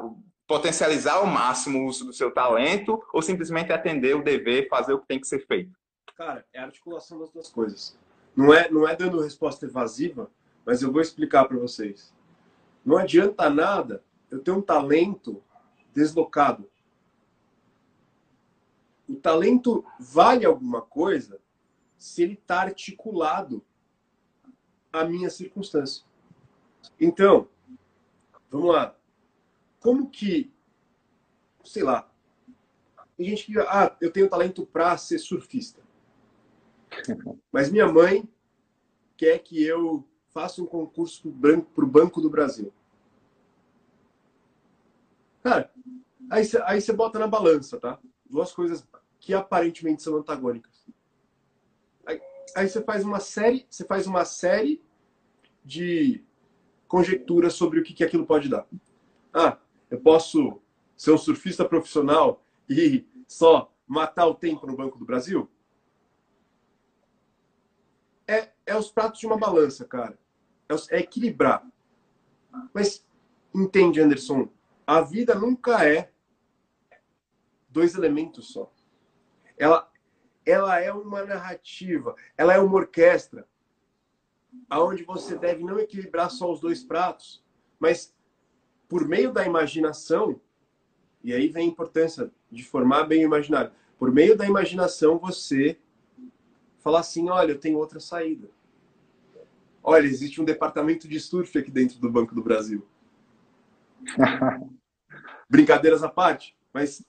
potencializar 0.50 1.14
ao 1.14 1.28
máximo 1.28 1.78
o 1.78 1.86
uso 1.86 2.06
do 2.06 2.12
seu 2.12 2.32
talento 2.32 3.00
ou 3.14 3.22
simplesmente 3.22 3.72
atender 3.72 4.16
o 4.16 4.24
dever, 4.24 4.68
fazer 4.68 4.94
o 4.94 5.00
que 5.00 5.06
tem 5.06 5.20
que 5.20 5.28
ser 5.28 5.46
feito? 5.46 5.78
Cara, 6.18 6.44
é 6.52 6.60
a 6.60 6.66
articulação 6.66 7.20
das 7.20 7.30
duas 7.30 7.50
coisas. 7.50 7.96
Não 8.36 8.52
é, 8.52 8.68
não 8.68 8.88
é 8.88 8.96
dando 8.96 9.22
resposta 9.22 9.68
evasiva, 9.68 10.32
mas 10.66 10.82
eu 10.82 10.92
vou 10.92 11.02
explicar 11.02 11.46
para 11.46 11.56
vocês. 11.56 12.12
Não 12.84 12.98
adianta 12.98 13.48
nada 13.48 14.04
eu 14.32 14.40
ter 14.40 14.50
um 14.50 14.62
talento 14.62 15.40
deslocado. 15.94 16.68
O 19.08 19.18
talento 19.18 19.86
vale 20.00 20.48
alguma 20.48 20.82
coisa 20.82 21.40
se 21.96 22.24
ele 22.24 22.34
está 22.34 22.62
articulado 22.62 23.64
à 24.92 25.04
minha 25.04 25.30
circunstância. 25.30 26.04
Então, 27.00 27.48
vamos 28.50 28.74
lá. 28.74 28.99
Como 29.80 30.10
que, 30.10 30.52
sei 31.64 31.84
lá, 31.84 32.10
tem 33.18 33.28
gente 33.28 33.46
que, 33.46 33.60
ah, 33.60 33.96
eu 34.00 34.12
tenho 34.12 34.30
talento 34.30 34.66
para 34.66 34.98
ser 34.98 35.20
surfista. 35.20 35.82
Mas 37.52 37.70
minha 37.70 37.88
mãe 37.88 38.28
quer 39.18 39.40
que 39.40 39.62
eu 39.62 40.08
faça 40.30 40.62
um 40.62 40.66
concurso 40.66 41.30
para 41.76 41.84
o 41.84 41.88
Banco 41.88 42.22
do 42.22 42.30
Brasil. 42.30 42.72
Cara, 45.44 45.72
aí 46.30 46.46
você 46.46 46.62
aí 46.64 46.82
bota 46.96 47.20
na 47.20 47.28
balança, 47.28 47.80
tá? 47.80 48.00
Duas 48.30 48.52
coisas 48.52 48.88
que 49.20 49.34
aparentemente 49.34 50.02
são 50.02 50.16
antagônicas. 50.16 50.86
Aí, 52.06 52.22
aí 52.56 52.70
você 52.70 52.82
faz 52.82 53.04
uma 53.04 53.20
série, 53.20 53.66
você 53.70 53.84
faz 53.84 54.08
uma 54.08 54.24
série 54.24 54.82
de 55.64 56.24
conjecturas 56.88 57.54
sobre 57.54 57.80
o 57.80 57.84
que, 57.84 57.94
que 57.94 58.04
aquilo 58.04 58.26
pode 58.26 58.48
dar. 58.48 58.66
Ah, 59.34 59.58
eu 59.90 60.00
posso 60.00 60.62
ser 60.96 61.12
um 61.12 61.18
surfista 61.18 61.66
profissional 61.66 62.44
e 62.70 63.06
só 63.28 63.72
matar 63.88 64.28
o 64.28 64.36
tempo 64.36 64.68
no 64.68 64.76
Banco 64.76 64.98
do 64.98 65.06
Brasil? 65.06 65.50
é, 68.30 68.52
é 68.68 68.78
os 68.78 68.92
pratos 68.92 69.20
de 69.20 69.26
uma 69.26 69.38
balança, 69.38 69.84
cara. 69.86 70.18
É, 70.70 70.98
é 70.98 71.00
equilibrar. 71.00 71.66
Mas 72.72 73.04
entende, 73.54 74.00
Anderson? 74.00 74.48
A 74.86 75.02
vida 75.02 75.34
nunca 75.34 75.84
é 75.84 76.12
dois 77.68 77.96
elementos 77.96 78.52
só. 78.54 78.72
Ela, 79.58 79.92
ela 80.46 80.80
é 80.80 80.94
uma 80.94 81.26
narrativa, 81.26 82.16
ela 82.38 82.54
é 82.54 82.60
uma 82.60 82.76
orquestra, 82.76 83.48
aonde 84.70 85.04
você 85.04 85.36
deve 85.36 85.64
não 85.64 85.80
equilibrar 85.80 86.30
só 86.30 86.52
os 86.52 86.60
dois 86.60 86.84
pratos, 86.84 87.44
mas 87.80 88.16
por 88.90 89.08
meio 89.08 89.32
da 89.32 89.46
imaginação, 89.46 90.42
e 91.24 91.32
aí 91.32 91.48
vem 91.48 91.68
a 91.68 91.72
importância 91.72 92.32
de 92.52 92.64
formar 92.64 93.04
bem 93.04 93.24
o 93.24 93.28
imaginário. 93.28 93.72
Por 94.00 94.12
meio 94.12 94.36
da 94.36 94.48
imaginação, 94.48 95.20
você 95.20 95.78
falar 96.80 97.02
assim: 97.02 97.30
olha, 97.30 97.52
eu 97.52 97.60
tenho 97.60 97.78
outra 97.78 98.00
saída. 98.00 98.50
Olha, 99.84 100.08
existe 100.08 100.42
um 100.42 100.46
departamento 100.46 101.08
de 101.08 101.20
surf 101.20 101.58
aqui 101.58 101.70
dentro 101.72 102.00
do 102.00 102.10
Banco 102.10 102.34
do 102.34 102.42
Brasil. 102.42 102.86
Brincadeiras 105.48 106.04
à 106.04 106.10
parte, 106.10 106.56
mas 106.74 107.06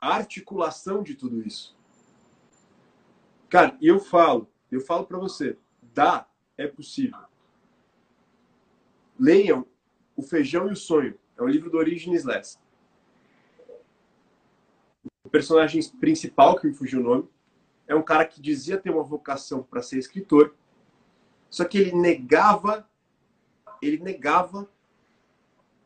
a 0.00 0.14
articulação 0.14 1.02
de 1.02 1.14
tudo 1.14 1.46
isso. 1.46 1.76
Cara, 3.48 3.76
eu 3.80 4.00
falo, 4.00 4.50
eu 4.70 4.80
falo 4.80 5.04
para 5.04 5.18
você, 5.18 5.56
dá, 5.94 6.26
é 6.56 6.66
possível. 6.66 7.18
Leiam 9.18 9.66
O 10.16 10.22
Feijão 10.22 10.68
e 10.68 10.72
o 10.72 10.76
Sonho. 10.76 11.18
É 11.36 11.42
um 11.42 11.48
livro 11.48 11.70
do 11.70 11.78
Origins 11.78 12.24
Less. 12.24 12.58
O 15.24 15.28
personagem 15.28 15.82
principal, 16.00 16.56
que 16.56 16.66
me 16.66 16.74
fugiu 16.74 17.00
o 17.00 17.02
nome, 17.02 17.28
é 17.86 17.94
um 17.94 18.02
cara 18.02 18.24
que 18.24 18.40
dizia 18.40 18.78
ter 18.78 18.90
uma 18.90 19.02
vocação 19.02 19.62
para 19.62 19.82
ser 19.82 19.98
escritor, 19.98 20.54
só 21.50 21.64
que 21.64 21.78
ele 21.78 21.92
negava, 21.92 22.88
ele 23.80 23.98
negava 23.98 24.68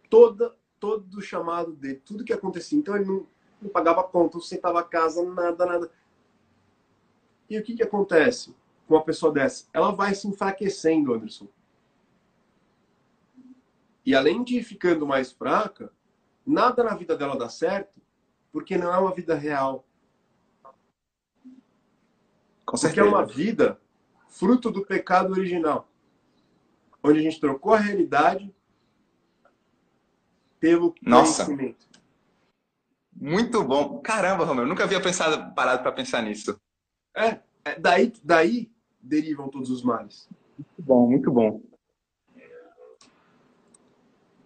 toda 0.08 0.56
todo 0.80 1.18
o 1.18 1.20
chamado 1.20 1.72
dele, 1.72 2.00
tudo 2.04 2.24
que 2.24 2.32
acontecia. 2.32 2.78
Então 2.78 2.96
ele 2.96 3.04
não, 3.04 3.26
não 3.60 3.70
pagava 3.70 4.02
conta, 4.04 4.36
não 4.36 4.42
sentava 4.42 4.80
a 4.80 4.84
casa, 4.84 5.22
nada, 5.22 5.66
nada. 5.66 5.90
E 7.50 7.58
o 7.58 7.62
que, 7.62 7.74
que 7.74 7.82
acontece 7.82 8.54
com 8.86 8.94
uma 8.94 9.04
pessoa 9.04 9.32
dessa? 9.32 9.66
Ela 9.72 9.90
vai 9.90 10.14
se 10.14 10.28
enfraquecendo, 10.28 11.12
Anderson. 11.12 11.48
E 14.08 14.14
além 14.14 14.42
de 14.42 14.62
ficando 14.62 15.06
mais 15.06 15.32
fraca, 15.32 15.92
nada 16.46 16.82
na 16.82 16.94
vida 16.94 17.14
dela 17.14 17.36
dá 17.36 17.50
certo, 17.50 18.00
porque 18.50 18.78
não 18.78 18.90
é 18.90 18.96
uma 18.96 19.12
vida 19.12 19.34
real. 19.34 19.86
Com 22.64 22.78
Porque 22.78 22.98
é 22.98 23.04
uma 23.04 23.26
vida 23.26 23.78
fruto 24.30 24.70
do 24.70 24.82
pecado 24.82 25.32
original. 25.32 25.92
Onde 27.04 27.18
a 27.18 27.22
gente 27.22 27.38
trocou 27.38 27.74
a 27.74 27.78
realidade 27.78 28.50
pelo 30.58 30.94
Nossa. 31.02 31.44
conhecimento. 31.44 31.86
Muito 33.14 33.62
bom. 33.62 33.98
Caramba, 34.00 34.46
Romeu, 34.46 34.66
nunca 34.66 34.84
havia 34.84 35.02
pensado, 35.02 35.54
parado 35.54 35.82
para 35.82 35.92
pensar 35.92 36.22
nisso. 36.22 36.58
É, 37.14 37.40
é, 37.62 37.78
daí, 37.78 38.10
daí 38.24 38.72
derivam 39.02 39.50
todos 39.50 39.68
os 39.68 39.82
males. 39.82 40.26
Muito 40.56 40.82
bom, 40.82 41.06
muito 41.10 41.30
bom. 41.30 41.67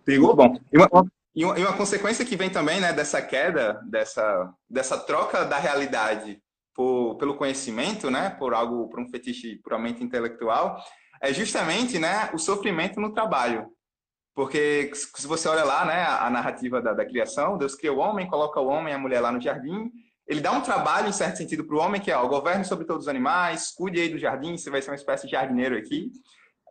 Pegou? 0.04 0.36
Muito 0.36 0.36
bom. 0.36 0.60
E 0.72 0.76
uma, 0.76 0.88
e 1.34 1.44
uma, 1.44 1.58
e 1.58 1.62
uma 1.62 1.76
consequência 1.76 2.24
que 2.24 2.36
vem 2.36 2.50
também 2.50 2.80
né, 2.80 2.92
dessa 2.92 3.22
queda, 3.22 3.80
dessa, 3.88 4.52
dessa 4.68 4.98
troca 4.98 5.44
da 5.44 5.58
realidade 5.58 6.40
por, 6.74 7.16
pelo 7.16 7.36
conhecimento, 7.36 8.10
né, 8.10 8.30
por 8.30 8.54
algo, 8.54 8.88
por 8.88 9.00
um 9.00 9.08
fetiche 9.08 9.56
puramente 9.62 10.02
intelectual, 10.02 10.76
é 11.20 11.32
justamente, 11.32 11.98
né, 11.98 12.30
o 12.32 12.38
sofrimento 12.38 13.00
no 13.00 13.12
trabalho. 13.12 13.66
Porque 14.34 14.90
se 14.94 15.26
você 15.26 15.48
olha 15.48 15.64
lá, 15.64 15.84
né, 15.84 16.04
a 16.04 16.30
narrativa 16.30 16.80
da, 16.80 16.92
da 16.92 17.04
criação, 17.04 17.58
Deus 17.58 17.74
cria 17.74 17.92
o 17.92 17.98
homem, 17.98 18.28
coloca 18.28 18.60
o 18.60 18.66
homem 18.66 18.92
e 18.92 18.96
a 18.96 18.98
mulher 18.98 19.20
lá 19.20 19.30
no 19.30 19.40
jardim, 19.40 19.90
ele 20.26 20.40
dá 20.40 20.52
um 20.52 20.62
trabalho, 20.62 21.08
em 21.08 21.12
certo 21.12 21.36
sentido, 21.36 21.64
para 21.64 21.76
o 21.76 21.80
homem, 21.80 22.00
que 22.00 22.10
é, 22.10 22.16
o 22.16 22.28
governe 22.28 22.64
sobre 22.64 22.86
todos 22.86 23.04
os 23.04 23.08
animais, 23.08 23.70
cuide 23.70 24.00
aí 24.00 24.08
do 24.08 24.18
jardim, 24.18 24.56
você 24.56 24.70
vai 24.70 24.80
ser 24.80 24.90
uma 24.90 24.96
espécie 24.96 25.26
de 25.26 25.32
jardineiro 25.32 25.76
aqui. 25.76 26.10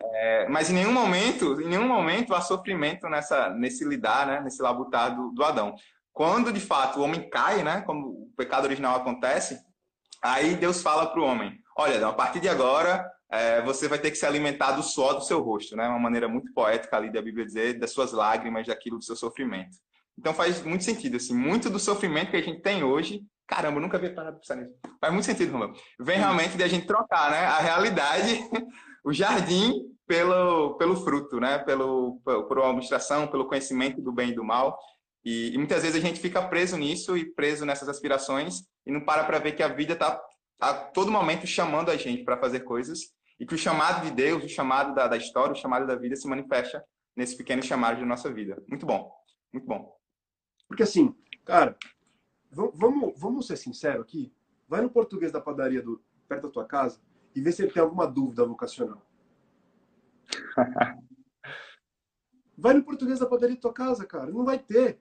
É, 0.03 0.47
mas 0.49 0.69
em 0.69 0.73
nenhum 0.73 0.93
momento, 0.93 1.61
em 1.61 1.67
nenhum 1.67 1.87
momento 1.87 2.33
há 2.33 2.41
sofrimento 2.41 3.07
nessa, 3.09 3.49
nesse 3.49 3.83
lidar, 3.83 4.25
né, 4.25 4.41
nesse 4.41 4.61
labutar 4.61 5.15
do, 5.15 5.31
do 5.31 5.43
Adão. 5.43 5.75
Quando, 6.13 6.51
de 6.51 6.59
fato, 6.59 6.99
o 6.99 7.03
homem 7.03 7.29
cai, 7.29 7.63
né, 7.63 7.81
como 7.81 8.07
o 8.07 8.33
pecado 8.35 8.65
original 8.65 8.97
acontece, 8.97 9.59
Aí 10.21 10.55
Deus 10.55 10.81
fala 10.81 11.07
para 11.07 11.19
o 11.19 11.25
homem: 11.25 11.59
Olha, 11.75 12.07
a 12.07 12.13
partir 12.13 12.39
de 12.39 12.47
agora 12.47 13.09
é, 13.31 13.61
você 13.63 13.87
vai 13.87 13.97
ter 13.97 14.11
que 14.11 14.17
se 14.17 14.25
alimentar 14.25 14.73
do 14.73 14.83
suor 14.83 15.15
do 15.15 15.23
seu 15.23 15.41
rosto, 15.41 15.75
né? 15.75 15.87
Uma 15.87 15.99
maneira 15.99 16.27
muito 16.27 16.53
poética 16.53 16.95
ali 16.95 17.11
da 17.11 17.21
Bíblia 17.21 17.45
dizer 17.45 17.79
das 17.79 17.91
suas 17.91 18.11
lágrimas, 18.11 18.67
daquilo 18.67 18.99
do 18.99 19.03
seu 19.03 19.15
sofrimento. 19.15 19.75
Então 20.17 20.33
faz 20.33 20.61
muito 20.61 20.83
sentido, 20.83 21.17
assim, 21.17 21.33
muito 21.33 21.69
do 21.69 21.79
sofrimento 21.79 22.29
que 22.29 22.37
a 22.37 22.43
gente 22.43 22.61
tem 22.61 22.83
hoje. 22.83 23.21
Caramba, 23.47 23.77
eu 23.77 23.81
nunca 23.81 23.97
havia 23.97 24.13
parado 24.13 24.35
de 24.35 24.41
pensar 24.41 24.55
nisso. 24.55 24.75
Faz 24.99 25.11
muito 25.11 25.25
sentido, 25.25 25.51
Romão. 25.51 25.73
Vem 25.99 26.19
realmente 26.19 26.55
de 26.55 26.63
a 26.63 26.67
gente 26.67 26.85
trocar, 26.85 27.31
né? 27.31 27.39
A 27.39 27.59
realidade, 27.59 28.47
o 29.03 29.11
jardim 29.13 29.91
pelo, 30.07 30.75
pelo 30.75 30.95
fruto, 30.95 31.39
né? 31.39 31.57
Pelo, 31.59 32.19
por 32.23 32.57
uma 32.57 32.67
administração, 32.67 33.27
pelo 33.27 33.47
conhecimento 33.47 34.01
do 34.01 34.11
bem 34.11 34.31
e 34.31 34.35
do 34.35 34.43
mal. 34.43 34.77
E, 35.23 35.53
e, 35.53 35.57
muitas 35.57 35.83
vezes 35.83 35.97
a 35.97 36.05
gente 36.05 36.19
fica 36.19 36.41
preso 36.41 36.77
nisso 36.77 37.15
e 37.15 37.25
preso 37.33 37.65
nessas 37.65 37.87
aspirações 37.87 38.63
e 38.85 38.91
não 38.91 39.01
para 39.01 39.23
para 39.23 39.39
ver 39.39 39.51
que 39.53 39.61
a 39.63 39.67
vida 39.67 39.93
está 39.93 40.19
a 40.59 40.73
todo 40.73 41.11
momento 41.11 41.45
chamando 41.45 41.89
a 41.89 41.97
gente 41.97 42.23
para 42.23 42.37
fazer 42.37 42.61
coisas 42.61 43.13
e 43.39 43.45
que 43.45 43.55
o 43.55 43.57
chamado 43.57 44.05
de 44.05 44.11
Deus, 44.11 44.43
o 44.43 44.49
chamado 44.49 44.93
da, 44.93 45.07
da 45.07 45.17
história, 45.17 45.53
o 45.53 45.55
chamado 45.55 45.85
da 45.87 45.95
vida 45.95 46.15
se 46.15 46.27
manifesta 46.27 46.83
nesse 47.15 47.37
pequeno 47.37 47.61
chamado 47.61 47.97
de 47.97 48.05
nossa 48.05 48.31
vida. 48.31 48.61
Muito 48.67 48.85
bom, 48.85 49.11
muito 49.53 49.67
bom. 49.67 49.95
Porque 50.67 50.83
assim, 50.83 51.15
cara, 51.45 51.77
vamos, 52.51 53.13
vamos 53.17 53.47
ser 53.47 53.57
sinceros 53.57 54.01
aqui. 54.01 54.33
Vai 54.67 54.81
no 54.81 54.89
português 54.89 55.31
da 55.31 55.41
padaria 55.41 55.81
do, 55.81 56.03
perto 56.27 56.43
da 56.43 56.49
tua 56.49 56.65
casa 56.65 56.99
e 57.35 57.41
vê 57.41 57.51
se 57.51 57.63
ele 57.63 57.71
tem 57.71 57.81
alguma 57.81 58.07
dúvida 58.07 58.45
vocacional. 58.45 59.01
vai 62.57 62.73
no 62.75 62.83
português 62.83 63.19
da 63.19 63.25
padaria 63.25 63.55
da 63.55 63.61
tua 63.61 63.73
casa, 63.73 64.05
cara. 64.05 64.31
Não 64.31 64.45
vai 64.45 64.59
ter. 64.59 64.99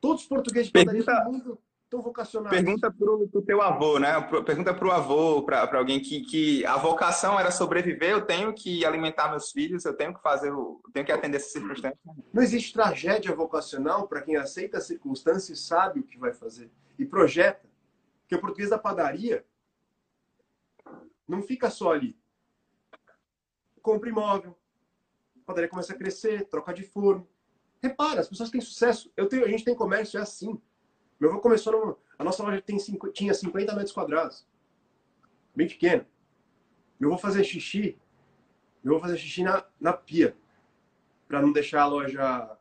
Todos 0.00 0.22
os 0.22 0.28
portugueses 0.28 0.70
de 0.70 0.72
padaria 0.72 1.02
do 1.02 1.32
mundo 1.32 1.58
estão 1.84 2.02
vocacionados. 2.02 2.56
Pergunta 2.56 2.92
para 2.92 3.10
o 3.10 3.42
teu 3.42 3.62
avô, 3.62 3.98
né? 3.98 4.20
Pergunta 4.44 4.74
para 4.74 4.86
o 4.86 4.92
avô, 4.92 5.42
para 5.42 5.78
alguém 5.78 6.00
que, 6.00 6.20
que 6.20 6.66
a 6.66 6.76
vocação 6.76 7.40
era 7.40 7.50
sobreviver, 7.50 8.10
eu 8.10 8.26
tenho 8.26 8.52
que 8.52 8.84
alimentar 8.84 9.30
meus 9.30 9.50
filhos, 9.50 9.84
eu 9.86 9.94
tenho 9.94 10.14
que 10.14 10.22
fazer, 10.22 10.50
eu 10.50 10.80
tenho 10.92 11.06
que 11.06 11.10
atender 11.10 11.38
essas 11.38 11.52
circunstâncias. 11.52 11.98
Não 12.32 12.42
existe 12.42 12.74
tragédia 12.74 13.34
vocacional 13.34 14.06
para 14.06 14.20
quem 14.20 14.36
aceita 14.36 14.76
a 14.78 14.82
circunstância 14.82 15.54
e 15.54 15.56
sabe 15.56 16.00
o 16.00 16.04
que 16.04 16.18
vai 16.18 16.32
fazer. 16.32 16.70
E 16.98 17.06
projeta. 17.06 17.66
Porque 18.20 18.36
o 18.36 18.40
português 18.40 18.68
da 18.68 18.78
padaria 18.78 19.44
não 21.28 21.42
fica 21.42 21.70
só 21.70 21.92
ali. 21.92 22.18
Compra 23.82 24.08
imóvel, 24.08 24.58
a 25.36 25.44
padaria 25.44 25.68
começa 25.68 25.92
a 25.92 25.96
crescer, 25.96 26.48
troca 26.48 26.72
de 26.72 26.82
forno. 26.82 27.28
Repara, 27.80 28.20
as 28.20 28.28
pessoas 28.28 28.50
têm 28.50 28.60
sucesso. 28.60 29.12
Eu 29.16 29.28
tenho, 29.28 29.44
a 29.44 29.48
gente 29.48 29.64
tem 29.64 29.74
comércio, 29.74 30.18
é 30.18 30.22
assim. 30.22 30.60
Meu 31.20 31.30
avô 31.30 31.40
começou 31.40 31.72
numa, 31.72 31.98
A 32.18 32.24
nossa 32.24 32.42
loja 32.42 32.60
tem 32.60 32.78
cinco, 32.78 33.12
tinha 33.12 33.34
50 33.34 33.74
metros 33.74 33.92
quadrados. 33.92 34.46
Bem 35.54 35.68
pequeno. 35.68 36.04
Eu 36.98 37.08
vou 37.08 37.18
fazer 37.18 37.44
xixi. 37.44 37.98
Eu 38.82 38.92
vou 38.92 39.00
fazer 39.00 39.16
xixi 39.16 39.42
na, 39.42 39.64
na 39.80 39.92
pia. 39.92 40.36
para 41.26 41.42
não 41.42 41.52
deixar 41.52 41.82
a 41.82 41.86
loja 41.86 42.58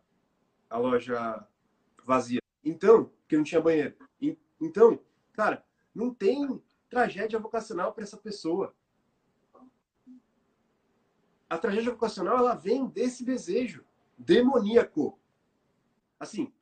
a 0.69 0.77
loja 0.77 1.47
vazia. 2.05 2.41
Então, 2.63 3.05
porque 3.21 3.37
não 3.37 3.43
tinha 3.43 3.61
banheiro. 3.61 3.95
Então, 4.59 4.99
cara, 5.33 5.63
não 5.93 6.13
tem 6.13 6.61
tragédia 6.89 7.39
vocacional 7.39 7.93
para 7.93 8.03
essa 8.03 8.17
pessoa. 8.17 8.75
A 11.49 11.57
tragédia 11.57 11.91
vocacional 11.91 12.37
ela 12.37 12.55
vem 12.55 12.87
desse 12.87 13.23
desejo 13.23 13.85
demoníaco. 14.17 15.17
Assim, 16.19 16.53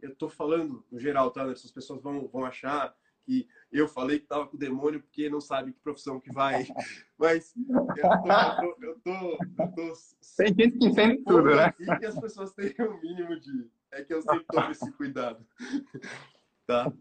eu 0.00 0.14
tô 0.14 0.28
falando 0.28 0.84
no 0.90 0.98
geral, 0.98 1.30
tá? 1.30 1.50
Essas 1.50 1.70
pessoas 1.70 2.02
vão, 2.02 2.28
vão 2.28 2.44
achar 2.44 2.94
que 3.24 3.48
eu 3.72 3.88
falei 3.88 4.20
que 4.20 4.26
tava 4.26 4.46
com 4.46 4.56
o 4.56 4.60
demônio 4.60 5.02
porque 5.02 5.28
não 5.28 5.40
sabe 5.40 5.72
que 5.72 5.80
profissão 5.80 6.20
que 6.20 6.32
vai. 6.32 6.66
Mas 7.18 7.54
eu 7.56 8.10
tô. 8.24 8.84
Eu 8.84 9.00
tô, 9.00 9.38
eu 9.58 9.72
tô, 9.74 9.92
Tem 10.36 10.48
gente 10.48 10.78
que 10.78 10.86
entende 10.86 11.22
tudo, 11.24 11.54
né? 11.54 11.74
E 11.80 11.98
que 11.98 12.06
as 12.06 12.18
pessoas 12.18 12.52
tenham 12.54 12.92
o 12.92 12.94
um 12.94 13.00
mínimo 13.00 13.40
de. 13.40 13.70
É 13.90 14.04
que 14.04 14.12
eu 14.12 14.22
sempre 14.22 14.44
tomo 14.44 14.70
esse 14.70 14.90
cuidado. 14.92 15.44
Tá? 16.66 16.92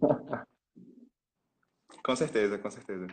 Com 2.05 2.15
certeza, 2.15 2.59
com 2.59 2.69
certeza. 2.69 3.07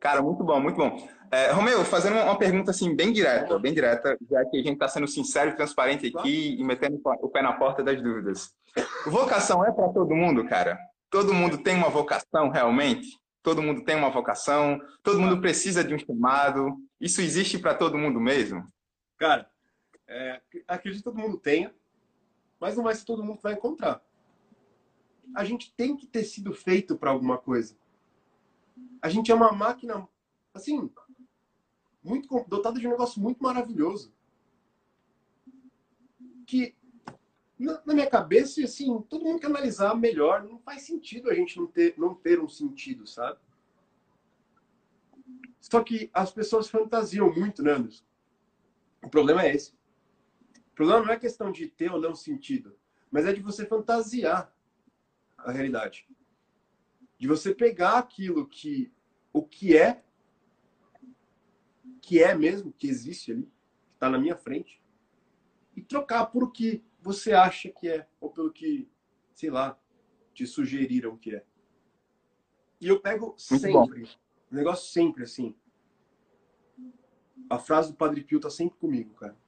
Cara, 0.00 0.20
muito 0.20 0.42
bom, 0.42 0.58
muito 0.58 0.76
bom. 0.76 1.08
É, 1.30 1.52
Romeu, 1.52 1.84
fazendo 1.84 2.16
uma 2.16 2.36
pergunta 2.36 2.72
assim 2.72 2.92
bem 2.92 3.12
direta, 3.12 3.56
bem 3.56 3.72
direta, 3.72 4.18
já 4.28 4.44
que 4.46 4.56
a 4.56 4.62
gente 4.62 4.72
está 4.72 4.88
sendo 4.88 5.06
sincero 5.06 5.50
e 5.50 5.54
transparente 5.54 6.12
aqui 6.12 6.56
e 6.58 6.64
metendo 6.64 7.00
o 7.04 7.28
pé 7.28 7.40
na 7.40 7.52
porta 7.52 7.84
das 7.84 8.02
dúvidas. 8.02 8.52
Vocação 9.06 9.64
é 9.64 9.70
para 9.70 9.88
todo 9.90 10.12
mundo, 10.12 10.44
cara? 10.44 10.76
Todo 11.08 11.32
mundo 11.32 11.58
tem 11.58 11.76
uma 11.76 11.88
vocação 11.88 12.48
realmente? 12.48 13.16
Todo 13.44 13.62
mundo 13.62 13.84
tem 13.84 13.94
uma 13.94 14.10
vocação? 14.10 14.80
Todo 15.04 15.20
mundo 15.20 15.40
precisa 15.40 15.84
de 15.84 15.94
um 15.94 15.98
chamado? 15.98 16.76
Isso 17.00 17.20
existe 17.20 17.56
para 17.60 17.76
todo 17.76 17.96
mundo 17.96 18.18
mesmo? 18.18 18.66
Cara, 19.16 19.48
é, 20.08 20.40
acredito 20.66 20.98
que 20.98 21.04
todo 21.04 21.18
mundo 21.20 21.38
tenha, 21.38 21.72
mas 22.58 22.76
não 22.76 22.82
vai 22.82 22.96
ser 22.96 23.04
todo 23.04 23.22
mundo 23.22 23.36
que 23.36 23.44
vai 23.44 23.52
encontrar. 23.52 24.02
A 25.36 25.44
gente 25.44 25.72
tem 25.76 25.96
que 25.96 26.08
ter 26.08 26.24
sido 26.24 26.52
feito 26.52 26.98
para 26.98 27.10
alguma 27.12 27.38
coisa. 27.38 27.80
A 29.00 29.08
gente 29.08 29.30
é 29.30 29.34
uma 29.34 29.52
máquina, 29.52 30.08
assim, 30.54 30.90
muito 32.02 32.44
dotada 32.48 32.78
de 32.78 32.86
um 32.86 32.90
negócio 32.90 33.20
muito 33.20 33.42
maravilhoso. 33.42 34.12
Que 36.46 36.74
na, 37.58 37.80
na, 37.86 37.94
minha 37.94 38.08
cabeça, 38.08 38.62
assim, 38.62 39.00
todo 39.02 39.24
mundo 39.24 39.40
quer 39.40 39.46
analisar 39.46 39.94
melhor. 39.94 40.42
Não 40.42 40.58
faz 40.58 40.82
sentido 40.82 41.30
a 41.30 41.34
gente 41.34 41.56
não 41.56 41.66
ter, 41.66 41.94
não 41.96 42.14
ter 42.14 42.40
um 42.40 42.48
sentido, 42.48 43.06
sabe? 43.06 43.38
Só 45.60 45.82
que 45.82 46.10
as 46.12 46.32
pessoas 46.32 46.68
fantasiam 46.68 47.32
muito, 47.32 47.62
né, 47.62 47.72
Anderson? 47.72 48.04
O 49.02 49.08
problema 49.08 49.44
é 49.44 49.54
esse. 49.54 49.72
O 50.72 50.74
problema 50.74 51.04
não 51.04 51.12
é 51.12 51.18
questão 51.18 51.52
de 51.52 51.68
ter 51.68 51.92
ou 51.92 52.00
não 52.00 52.14
sentido, 52.14 52.76
mas 53.10 53.26
é 53.26 53.32
de 53.32 53.40
você 53.40 53.64
fantasiar 53.64 54.52
a 55.38 55.52
realidade. 55.52 56.06
De 57.22 57.28
você 57.28 57.54
pegar 57.54 57.98
aquilo 57.98 58.48
que 58.48 58.92
o 59.32 59.44
que 59.44 59.76
é 59.76 60.02
que 62.00 62.20
é 62.20 62.34
mesmo, 62.34 62.72
que 62.72 62.88
existe 62.88 63.30
ali, 63.30 63.44
que 63.44 63.94
está 63.94 64.10
na 64.10 64.18
minha 64.18 64.36
frente, 64.36 64.82
e 65.76 65.80
trocar 65.80 66.26
por 66.26 66.42
o 66.42 66.50
que 66.50 66.84
você 67.00 67.32
acha 67.32 67.68
que 67.68 67.88
é, 67.88 68.08
ou 68.20 68.28
pelo 68.28 68.52
que, 68.52 68.90
sei 69.34 69.50
lá, 69.50 69.80
te 70.34 70.44
sugeriram 70.48 71.16
que 71.16 71.36
é. 71.36 71.46
E 72.80 72.88
eu 72.88 72.98
pego 72.98 73.26
Muito 73.26 73.40
sempre, 73.40 74.02
o 74.50 74.54
negócio 74.56 74.90
sempre 74.90 75.22
assim. 75.22 75.54
A 77.48 77.56
frase 77.56 77.92
do 77.92 77.96
Padre 77.96 78.24
Pio 78.24 78.40
tá 78.40 78.50
sempre 78.50 78.80
comigo, 78.80 79.14
cara. 79.14 79.38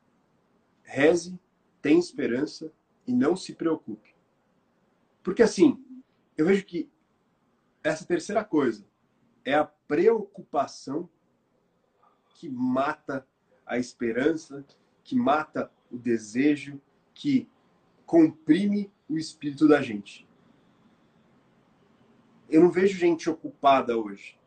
Reze, 0.84 1.40
tem 1.82 1.98
esperança 1.98 2.72
e 3.04 3.12
não 3.12 3.34
se 3.34 3.52
preocupe. 3.52 4.14
Porque 5.24 5.42
assim, 5.42 5.84
eu 6.36 6.46
vejo 6.46 6.64
que 6.64 6.93
essa 7.84 8.06
terceira 8.06 8.42
coisa 8.42 8.84
é 9.44 9.54
a 9.54 9.64
preocupação 9.64 11.08
que 12.30 12.48
mata 12.48 13.28
a 13.66 13.78
esperança, 13.78 14.64
que 15.04 15.14
mata 15.14 15.70
o 15.90 15.98
desejo, 15.98 16.80
que 17.12 17.48
comprime 18.06 18.90
o 19.08 19.18
espírito 19.18 19.68
da 19.68 19.82
gente. 19.82 20.26
Eu 22.48 22.62
não 22.62 22.70
vejo 22.70 22.98
gente 22.98 23.28
ocupada 23.28 23.96
hoje. 23.96 24.38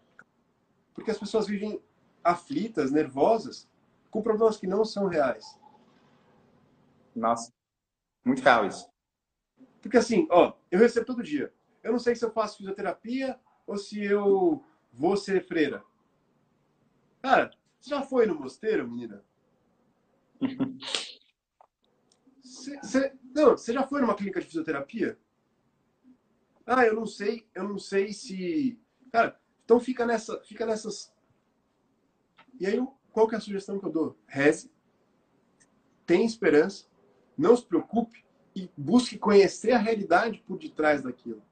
Porque 0.93 1.11
as 1.11 1.19
pessoas 1.19 1.45
vivem 1.45 1.79
aflitas, 2.23 2.91
nervosas, 2.91 3.69
com 4.09 4.21
problemas 4.21 4.57
que 4.57 4.65
não 4.65 4.83
são 4.83 5.07
reais. 5.07 5.59
Nossa, 7.15 7.53
muito 8.25 8.41
real 8.41 8.65
isso. 8.65 8.89
Porque 9.81 9.97
assim, 9.97 10.27
ó, 10.31 10.53
eu 10.71 10.79
recebo 10.79 11.05
todo 11.05 11.23
dia. 11.23 11.53
Eu 11.87 11.93
não 11.93 11.99
sei 11.99 12.13
se 12.17 12.25
eu 12.25 12.31
faço 12.33 12.57
fisioterapia 12.57 13.39
ou 13.65 13.77
se 13.77 14.03
eu 14.03 14.61
vou 14.91 15.15
ser 15.15 15.47
freira. 15.47 15.81
Cara, 17.21 17.49
você 17.79 17.91
já 17.91 18.01
foi 18.01 18.25
no 18.25 18.35
mosteiro, 18.35 18.85
menina? 18.85 19.23
Você, 22.43 23.13
não, 23.35 23.57
você 23.57 23.71
já 23.71 23.85
foi 23.85 24.01
numa 24.01 24.15
clínica 24.15 24.39
de 24.39 24.47
fisioterapia? 24.47 25.17
Ah, 26.65 26.85
eu 26.85 26.95
não 26.95 27.05
sei, 27.05 27.47
eu 27.53 27.63
não 27.63 27.77
sei 27.77 28.11
se. 28.11 28.79
Cara, 29.11 29.39
então 29.63 29.79
fica 29.79 30.05
nessa, 30.05 30.41
fica 30.43 30.65
nessas. 30.65 31.13
E 32.59 32.65
aí, 32.65 32.77
qual 33.11 33.27
que 33.27 33.35
é 33.35 33.37
a 33.37 33.41
sugestão 33.41 33.79
que 33.79 33.85
eu 33.85 33.91
dou? 33.91 34.17
Reze, 34.27 34.71
tenha 36.05 36.25
esperança, 36.25 36.87
não 37.37 37.55
se 37.55 37.65
preocupe 37.65 38.25
e 38.55 38.69
busque 38.75 39.17
conhecer 39.17 39.71
a 39.71 39.77
realidade 39.77 40.43
por 40.45 40.57
detrás 40.57 41.03
daquilo. 41.03 41.46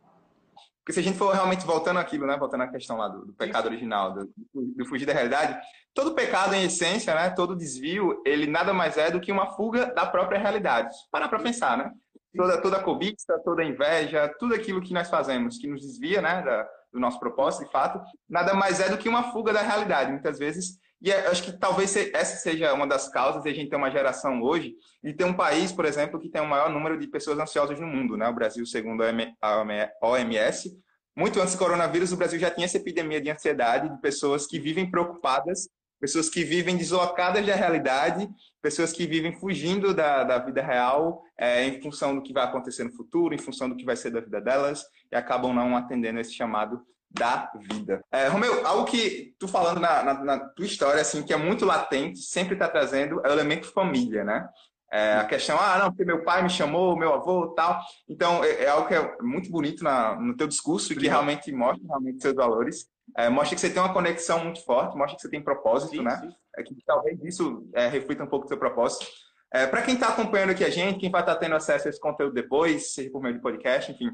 Porque 0.86 0.93
se 0.93 1.00
a 1.00 1.04
gente 1.04 1.17
for 1.17 1.34
realmente 1.34 1.65
voltando 1.65 1.98
aquilo, 1.98 2.28
né? 2.28 2.38
Voltando 2.38 2.62
à 2.62 2.67
questão 2.67 2.95
lá 2.95 3.08
do, 3.08 3.26
do 3.26 3.34
pecado 3.34 3.65
original, 3.65 4.13
do, 4.13 4.32
do, 4.54 4.86
fugir 4.86 5.08
da 5.08 5.13
realidade, 5.13 5.60
todo 5.95 6.13
pecado, 6.13 6.54
em 6.54 6.65
essência, 6.65 7.15
né? 7.15 7.32
Todo 7.32 7.56
desvio, 7.56 8.21
ele 8.24 8.45
nada 8.45 8.71
mais 8.71 8.95
é 8.95 9.10
do 9.10 9.19
que 9.19 9.32
uma 9.32 9.56
fuga 9.56 9.88
da 9.88 10.06
própria 10.06 10.38
realidade. 10.38 10.95
Para 11.12 11.28
para 11.28 11.39
pensar, 11.39 11.76
né? 11.76 11.91
Toda, 12.38 12.62
toda 12.62 12.84
cobiça, 12.84 13.41
toda 13.43 13.63
inveja, 13.63 14.32
tudo 14.38 14.54
aquilo 14.54 14.80
que 14.80 14.93
nós 14.93 15.10
fazemos, 15.10 15.58
que 15.58 15.65
nos 15.67 15.82
desvia, 15.82 16.21
né? 16.21 16.43
Da, 16.43 16.69
do 16.93 17.00
nosso 17.00 17.19
propósito, 17.19 17.65
de 17.65 17.71
fato, 17.71 18.00
nada 18.30 18.54
mais 18.54 18.80
é 18.80 18.88
do 18.88 18.98
que 18.98 19.10
uma 19.10 19.32
fuga 19.32 19.52
da 19.52 19.63
realidade. 19.63 20.12
Muitas 20.12 20.38
vezes 20.38 20.78
e 21.01 21.12
acho 21.12 21.43
que 21.43 21.51
talvez 21.51 21.95
essa 21.95 22.38
seja 22.38 22.73
uma 22.73 22.88
das 22.88 23.10
causas 23.10 23.43
de 23.43 23.49
a 23.49 23.53
gente 23.53 23.69
ter 23.69 23.75
uma 23.75 23.91
geração 23.91 24.41
hoje 24.41 24.75
e 25.03 25.13
ter 25.13 25.25
um 25.25 25.34
país, 25.34 25.71
por 25.71 25.86
exemplo, 25.86 26.19
que 26.19 26.29
tem 26.29 26.41
o 26.41 26.47
maior 26.47 26.69
número 26.69 26.97
de 26.97 27.08
pessoas 27.08 27.38
ansiosas 27.38 27.79
no 27.79 27.88
mundo, 27.88 28.17
né? 28.17 28.27
O 28.27 28.34
Brasil, 28.34 28.65
segundo 28.65 29.03
a 29.03 29.63
OMS, 30.01 30.75
muito 31.15 31.39
antes 31.39 31.53
do 31.53 31.60
coronavírus, 31.60 32.12
o 32.12 32.17
Brasil 32.17 32.39
já 32.39 32.49
tinha 32.49 32.65
essa 32.65 32.77
epidemia 32.77 33.21
de 33.21 33.29
ansiedade, 33.29 33.89
de 33.89 34.01
pessoas 34.01 34.47
que 34.47 34.60
vivem 34.60 34.89
preocupadas, 34.89 35.69
pessoas 35.99 36.29
que 36.29 36.43
vivem 36.43 36.75
deslocadas 36.75 37.45
da 37.45 37.55
realidade, 37.55 38.27
pessoas 38.62 38.91
que 38.91 39.05
vivem 39.05 39.31
fugindo 39.39 39.93
da, 39.93 40.23
da 40.23 40.39
vida 40.39 40.62
real 40.62 41.23
é, 41.38 41.65
em 41.65 41.81
função 41.81 42.15
do 42.15 42.21
que 42.21 42.34
vai 42.34 42.43
acontecer 42.43 42.84
no 42.84 42.91
futuro, 42.91 43.34
em 43.34 43.38
função 43.38 43.69
do 43.69 43.75
que 43.75 43.86
vai 43.86 43.95
ser 43.95 44.12
da 44.12 44.19
vida 44.19 44.41
delas, 44.41 44.86
e 45.12 45.15
acabam 45.15 45.53
não 45.53 45.77
atendendo 45.77 46.19
esse 46.19 46.34
chamado 46.34 46.81
da 47.17 47.51
vida. 47.56 48.01
É, 48.12 48.28
Romeu, 48.28 48.65
algo 48.65 48.86
que 48.86 49.34
tu 49.39 49.47
falando 49.47 49.80
na, 49.80 50.04
na, 50.04 50.23
na, 50.23 50.39
tua 50.49 50.65
história, 50.65 51.01
assim, 51.01 51.23
que 51.23 51.34
é 51.34 51.38
muito 51.38 51.65
latente, 51.65 52.19
sempre 52.19 52.54
está 52.54 52.67
trazendo 52.67 53.21
é 53.25 53.30
o 53.30 53.32
elemento 53.32 53.71
família, 53.71 54.23
né? 54.23 54.47
É, 54.91 55.15
a 55.15 55.25
questão, 55.25 55.58
ah, 55.60 55.78
não, 55.80 55.89
porque 55.89 56.06
meu 56.06 56.23
pai 56.23 56.43
me 56.43 56.49
chamou, 56.49 56.95
meu 56.95 57.13
avô 57.13 57.47
tal. 57.49 57.82
Então, 58.08 58.43
é, 58.43 58.63
é 58.63 58.69
algo 58.69 58.88
que 58.88 58.93
é 58.93 59.17
muito 59.21 59.49
bonito 59.49 59.84
na, 59.84 60.15
no 60.15 60.38
teu 60.38 60.47
discurso 60.47 60.93
e 60.93 60.95
que 60.95 61.08
realmente 61.08 61.51
mostra 61.51 61.86
realmente 61.88 62.21
seus 62.21 62.36
valores. 62.36 62.88
É, 63.17 63.30
mostra 63.30 63.56
que 63.56 63.62
você 63.62 63.69
tem 63.69 63.82
uma 63.82 63.93
conexão 63.93 64.43
muito 64.43 64.63
forte, 64.63 64.97
mostra 64.97 65.15
que 65.15 65.21
você 65.21 65.30
tem 65.30 65.43
propósito, 65.43 65.97
sim, 65.97 66.04
né? 66.04 66.17
Sim. 66.17 66.30
É 66.58 66.63
que 66.63 66.75
talvez 66.86 67.21
isso 67.23 67.67
é, 67.73 67.88
reflita 67.88 68.23
um 68.23 68.28
pouco 68.28 68.45
do 68.45 68.49
seu 68.49 68.58
propósito. 68.58 69.06
É, 69.54 69.65
Para 69.67 69.82
quem 69.82 69.95
está 69.95 70.10
acompanhando 70.10 70.51
aqui 70.51 70.63
a 70.63 70.69
gente, 70.69 70.99
quem 70.99 71.12
vai 71.12 71.21
estar 71.21 71.34
tá 71.34 71.39
tendo 71.39 71.56
acesso 71.56 71.88
a 71.88 71.89
esse 71.89 71.99
conteúdo 71.99 72.34
depois, 72.34 72.93
seja 72.93 73.10
por 73.10 73.21
meio 73.21 73.36
de 73.36 73.41
podcast, 73.41 73.91
enfim, 73.91 74.10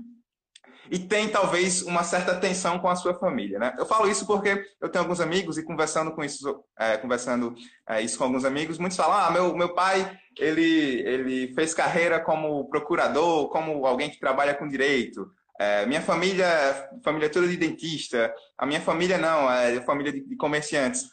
e 0.90 0.98
tem 1.00 1.30
talvez 1.30 1.82
uma 1.84 2.04
certa 2.04 2.36
tensão 2.36 2.80
com 2.80 2.90
a 2.90 2.96
sua 2.96 3.14
família, 3.14 3.60
né? 3.60 3.76
Eu 3.78 3.86
falo 3.86 4.10
isso 4.10 4.26
porque 4.26 4.64
eu 4.80 4.90
tenho 4.90 5.04
alguns 5.04 5.20
amigos 5.20 5.58
e 5.58 5.64
conversando 5.64 6.12
com 6.12 6.24
isso, 6.24 6.64
é, 6.78 6.98
conversando 6.98 7.54
é, 7.88 8.02
isso 8.02 8.18
com 8.18 8.24
alguns 8.24 8.46
amigos, 8.46 8.78
muitos 8.78 8.98
falam: 8.98 9.18
ah, 9.18 9.32
meu 9.32 9.56
meu 9.56 9.74
pai 9.74 10.18
ele 10.40 11.02
ele 11.06 11.54
fez 11.54 11.74
carreira 11.74 12.20
como 12.20 12.68
procurador, 12.70 13.50
como 13.50 13.86
alguém 13.86 14.10
que 14.10 14.20
trabalha 14.20 14.54
com 14.54 14.68
direito. 14.68 15.30
É, 15.60 15.86
minha 15.86 16.02
família, 16.02 16.90
família 17.04 17.30
toda 17.30 17.48
de 17.48 17.56
dentista. 17.56 18.34
A 18.58 18.66
minha 18.66 18.82
família 18.82 19.20
não, 19.20 19.52
é 19.52 19.80
família 19.82 20.12
de, 20.12 20.22
de 20.22 20.36
comerciantes. 20.36 21.04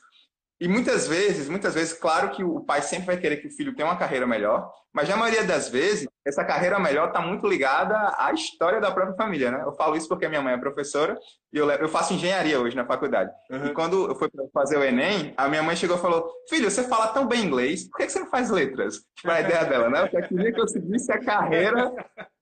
E 0.61 0.67
muitas 0.67 1.07
vezes, 1.07 1.49
muitas 1.49 1.75
vezes, 1.75 1.93
claro 1.93 2.31
que 2.31 2.43
o 2.43 2.61
pai 2.61 2.83
sempre 2.83 3.07
vai 3.07 3.17
querer 3.17 3.37
que 3.37 3.47
o 3.47 3.51
filho 3.51 3.75
tenha 3.77 3.87
uma 3.87 3.97
carreira 3.97 4.27
melhor, 4.27 4.73
mas 4.93 5.09
na 5.09 5.17
maioria 5.17 5.45
das 5.45 5.69
vezes, 5.69 6.09
essa 6.27 6.45
carreira 6.45 6.81
melhor 6.81 7.09
está 7.09 7.21
muito 7.21 7.47
ligada 7.47 8.17
à 8.19 8.33
história 8.33 8.81
da 8.81 8.91
própria 8.91 9.15
família, 9.15 9.53
né? 9.53 9.63
Eu 9.65 9.73
falo 9.73 9.95
isso 9.97 10.09
porque 10.09 10.27
minha 10.27 10.43
mãe 10.43 10.55
é 10.55 10.59
professora 10.59 11.17
e 11.53 11.59
eu, 11.59 11.71
eu 11.71 11.89
faço 11.89 12.13
engenharia 12.13 12.59
hoje 12.59 12.75
na 12.75 12.85
faculdade. 12.85 13.31
Uhum. 13.49 13.67
E 13.67 13.73
quando 13.73 14.09
eu 14.09 14.17
fui 14.17 14.29
fazer 14.53 14.77
o 14.77 14.83
Enem, 14.83 15.33
a 15.37 15.49
minha 15.49 15.63
mãe 15.63 15.77
chegou 15.77 15.97
e 15.97 16.01
falou: 16.01 16.29
Filho, 16.49 16.69
você 16.69 16.83
fala 16.83 17.09
tão 17.09 17.29
bem 17.29 17.45
inglês, 17.45 17.89
por 17.89 17.99
que 17.99 18.09
você 18.09 18.19
não 18.19 18.29
faz 18.29 18.51
letras? 18.51 18.97
Tipo, 19.15 19.31
a 19.31 19.41
ideia 19.41 19.65
dela, 19.65 19.89
né? 19.89 20.11
Eu 20.13 20.23
queria 20.23 20.53
que 20.53 20.61
eu 20.61 20.67
seguisse 20.67 21.13
a 21.13 21.25
carreira 21.25 21.95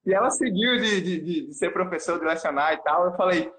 e 0.06 0.14
ela 0.14 0.30
seguiu 0.30 0.78
de, 0.78 1.00
de, 1.02 1.46
de, 1.46 1.54
ser 1.54 1.70
professor, 1.70 2.18
de 2.18 2.24
lecionar 2.24 2.72
e 2.72 2.78
tal. 2.78 3.04
Eu 3.04 3.12
falei: 3.12 3.52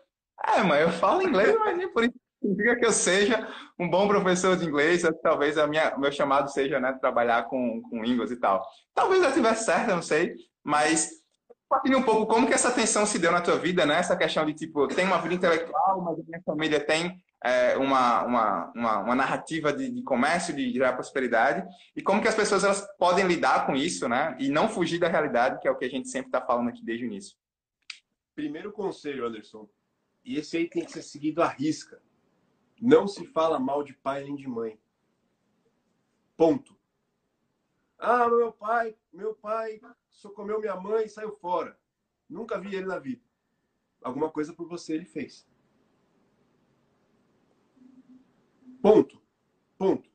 É, 0.48 0.64
mãe, 0.64 0.82
eu 0.82 0.90
falo 0.90 1.22
inglês, 1.22 1.56
mas 1.60 1.78
nem 1.78 1.94
por 1.94 2.04
isso 2.04 2.16
significa 2.48 2.76
que 2.76 2.86
eu 2.86 2.92
seja 2.92 3.48
um 3.80 3.90
bom 3.90 4.08
professor 4.08 4.56
de 4.56 4.66
inglês, 4.66 5.04
talvez 5.22 5.58
a 5.58 5.68
minha, 5.68 5.96
o 5.96 6.00
meu 6.00 6.12
chamado 6.12 6.50
seja 6.50 6.80
né, 6.80 6.94
trabalhar 6.94 7.44
com, 7.44 7.82
com 7.82 8.04
línguas 8.04 8.32
e 8.32 8.38
tal. 8.38 8.66
Talvez 8.94 9.22
eu 9.22 9.30
estivesse 9.30 9.66
certo, 9.66 9.90
não 9.90 10.02
sei, 10.02 10.36
mas 10.64 11.12
compartilhe 11.68 11.96
um 11.96 12.04
pouco 12.04 12.26
como 12.26 12.48
que 12.48 12.54
essa 12.54 12.72
tensão 12.72 13.06
se 13.06 13.20
deu 13.20 13.32
na 13.32 13.42
tua 13.42 13.58
vida, 13.58 13.86
né? 13.86 14.00
Essa 14.00 14.16
questão 14.16 14.46
de, 14.46 14.54
tipo, 14.54 14.84
eu 14.84 14.88
tenho 14.88 15.08
uma 15.08 15.22
vida 15.22 15.36
intelectual, 15.36 16.02
mas 16.02 16.20
a 16.20 16.24
minha 16.24 16.42
família 16.46 16.80
tem 16.80 17.22
é, 17.44 17.78
uma, 17.78 18.24
uma, 18.24 18.72
uma, 18.74 19.00
uma, 19.00 19.16
narrativa 19.16 19.72
de, 19.74 19.90
de, 19.92 20.02
comércio, 20.02 20.56
de 20.56 20.72
gerar 20.72 20.94
prosperidade, 20.94 21.68
e 21.96 22.02
como 22.02 22.22
que 22.22 22.28
as 22.28 22.36
pessoas 22.36 22.64
elas 22.64 22.88
podem 22.98 23.28
lidar 23.28 23.66
com 23.66 23.76
isso, 23.76 24.08
né? 24.08 24.36
E 24.40 24.50
não 24.50 24.70
fugir 24.70 24.98
da 24.98 25.10
realidade, 25.10 25.60
que 25.60 25.68
é 25.68 25.72
o 25.72 25.78
que 25.78 25.86
a 25.86 25.90
gente 25.90 26.10
sempre 26.10 26.30
está 26.30 26.42
falando 26.42 26.70
aqui 26.70 26.84
desde 26.84 27.06
o 27.06 27.08
início. 27.08 27.36
Primeiro 28.34 28.72
conselho, 28.72 29.26
Anderson, 29.26 29.68
e 30.24 30.38
esse 30.38 30.58
aí 30.58 30.70
tem 30.70 30.86
que 30.86 30.92
ser 30.92 31.02
seguido 31.02 31.42
à 31.42 31.48
risca. 31.48 32.02
Não 32.80 33.08
se 33.08 33.26
fala 33.26 33.60
mal 33.60 33.84
de 33.84 33.94
pai 33.94 34.24
nem 34.24 34.36
de 34.36 34.48
mãe. 34.48 34.80
Ponto. 36.36 36.78
Ah, 37.98 38.30
meu 38.30 38.52
pai, 38.52 38.96
meu 39.12 39.34
pai 39.34 39.82
só 40.10 40.30
comeu 40.30 40.60
minha 40.60 40.76
mãe 40.76 41.06
e 41.06 41.10
saiu 41.10 41.36
fora. 41.38 41.80
Nunca 42.30 42.60
vi 42.60 42.76
ele 42.76 42.86
na 42.86 43.00
vida. 43.00 43.24
Alguma 44.02 44.30
coisa 44.30 44.54
por 44.54 44.68
você 44.68 44.94
ele 44.94 45.06
fez. 45.06 45.48
Ponto. 48.82 49.20
Ponto. 49.78 50.10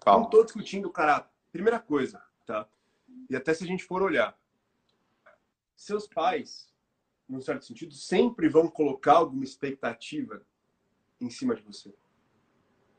Calma. 0.00 0.20
Não 0.20 0.26
estou 0.26 0.44
discutindo 0.44 0.86
o 0.86 0.92
caráter. 0.92 1.30
Primeira 1.52 1.78
coisa, 1.78 2.22
tá? 2.44 2.68
E 3.28 3.36
até 3.36 3.54
se 3.54 3.62
a 3.62 3.66
gente 3.66 3.84
for 3.84 4.02
olhar. 4.02 4.36
Seus 5.76 6.06
pais, 6.08 6.72
num 7.28 7.40
certo 7.40 7.64
sentido, 7.64 7.94
sempre 7.94 8.48
vão 8.48 8.68
colocar 8.68 9.14
alguma 9.14 9.44
expectativa 9.44 10.44
em 11.20 11.30
cima 11.30 11.54
de 11.54 11.62
você. 11.62 11.94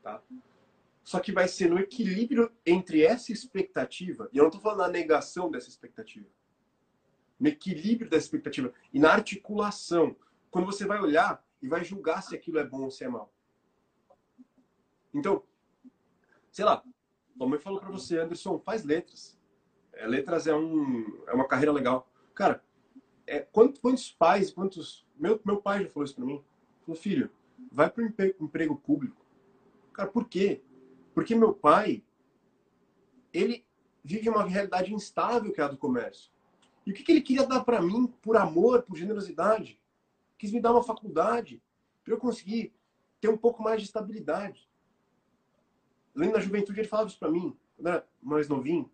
Tá? 0.02 0.22
Só 1.02 1.20
que 1.20 1.32
vai 1.32 1.48
ser 1.48 1.68
no 1.68 1.78
equilíbrio 1.78 2.50
entre 2.64 3.02
essa 3.02 3.32
expectativa, 3.32 4.28
e 4.32 4.38
eu 4.38 4.42
não 4.42 4.48
estou 4.48 4.60
falando 4.60 4.80
na 4.80 4.88
negação 4.88 5.50
dessa 5.50 5.68
expectativa, 5.68 6.26
no 7.38 7.48
equilíbrio 7.48 8.08
dessa 8.08 8.26
expectativa 8.26 8.72
e 8.92 9.00
na 9.00 9.12
articulação, 9.12 10.16
quando 10.50 10.66
você 10.66 10.86
vai 10.86 11.00
olhar 11.00 11.44
e 11.60 11.68
vai 11.68 11.84
julgar 11.84 12.22
se 12.22 12.34
aquilo 12.34 12.58
é 12.58 12.64
bom 12.64 12.82
ou 12.82 12.90
se 12.90 13.04
é 13.04 13.08
mal. 13.08 13.32
Então, 15.12 15.42
sei 16.50 16.64
lá, 16.64 16.82
a 17.40 17.46
mãe 17.46 17.58
falou 17.58 17.80
para 17.80 17.90
você, 17.90 18.18
Anderson, 18.18 18.58
faz 18.60 18.84
letras. 18.84 19.38
É, 19.92 20.06
letras 20.06 20.46
é, 20.46 20.54
um, 20.54 21.24
é 21.26 21.32
uma 21.32 21.46
carreira 21.46 21.72
legal. 21.72 22.08
Cara, 22.34 22.62
é, 23.26 23.40
quantos, 23.40 23.80
quantos 23.80 24.10
pais, 24.10 24.50
quantos. 24.50 25.06
Meu, 25.16 25.40
meu 25.44 25.60
pai 25.60 25.82
já 25.82 25.90
falou 25.90 26.04
isso 26.04 26.14
para 26.14 26.24
mim. 26.24 26.42
Falou, 26.84 27.00
filho, 27.00 27.30
vai 27.70 27.90
para 27.90 28.02
o 28.02 28.44
emprego 28.44 28.76
público. 28.76 29.24
Cara, 29.92 30.08
por 30.08 30.28
quê? 30.28 30.62
Porque 31.14 31.34
meu 31.34 31.52
pai, 31.52 32.02
ele 33.32 33.64
vive 34.02 34.28
uma 34.28 34.44
realidade 34.44 34.92
instável 34.92 35.52
que 35.52 35.60
é 35.60 35.64
a 35.64 35.68
do 35.68 35.76
comércio. 35.76 36.30
E 36.84 36.90
o 36.90 36.94
que, 36.94 37.02
que 37.02 37.12
ele 37.12 37.20
queria 37.20 37.46
dar 37.46 37.64
para 37.64 37.80
mim 37.80 38.06
por 38.22 38.36
amor, 38.36 38.82
por 38.82 38.96
generosidade? 38.96 39.80
Quis 40.36 40.50
me 40.50 40.60
dar 40.60 40.72
uma 40.72 40.82
faculdade 40.82 41.62
para 42.02 42.14
eu 42.14 42.18
conseguir 42.18 42.74
ter 43.20 43.28
um 43.28 43.36
pouco 43.36 43.62
mais 43.62 43.80
de 43.80 43.86
estabilidade. 43.86 44.68
Lendo 46.14 46.32
na 46.32 46.40
juventude, 46.40 46.80
ele 46.80 46.88
falava 46.88 47.08
isso 47.08 47.18
para 47.18 47.30
mim, 47.30 47.56
quando 47.76 47.86
era 47.86 48.06
mais 48.20 48.48
novinho. 48.48 48.90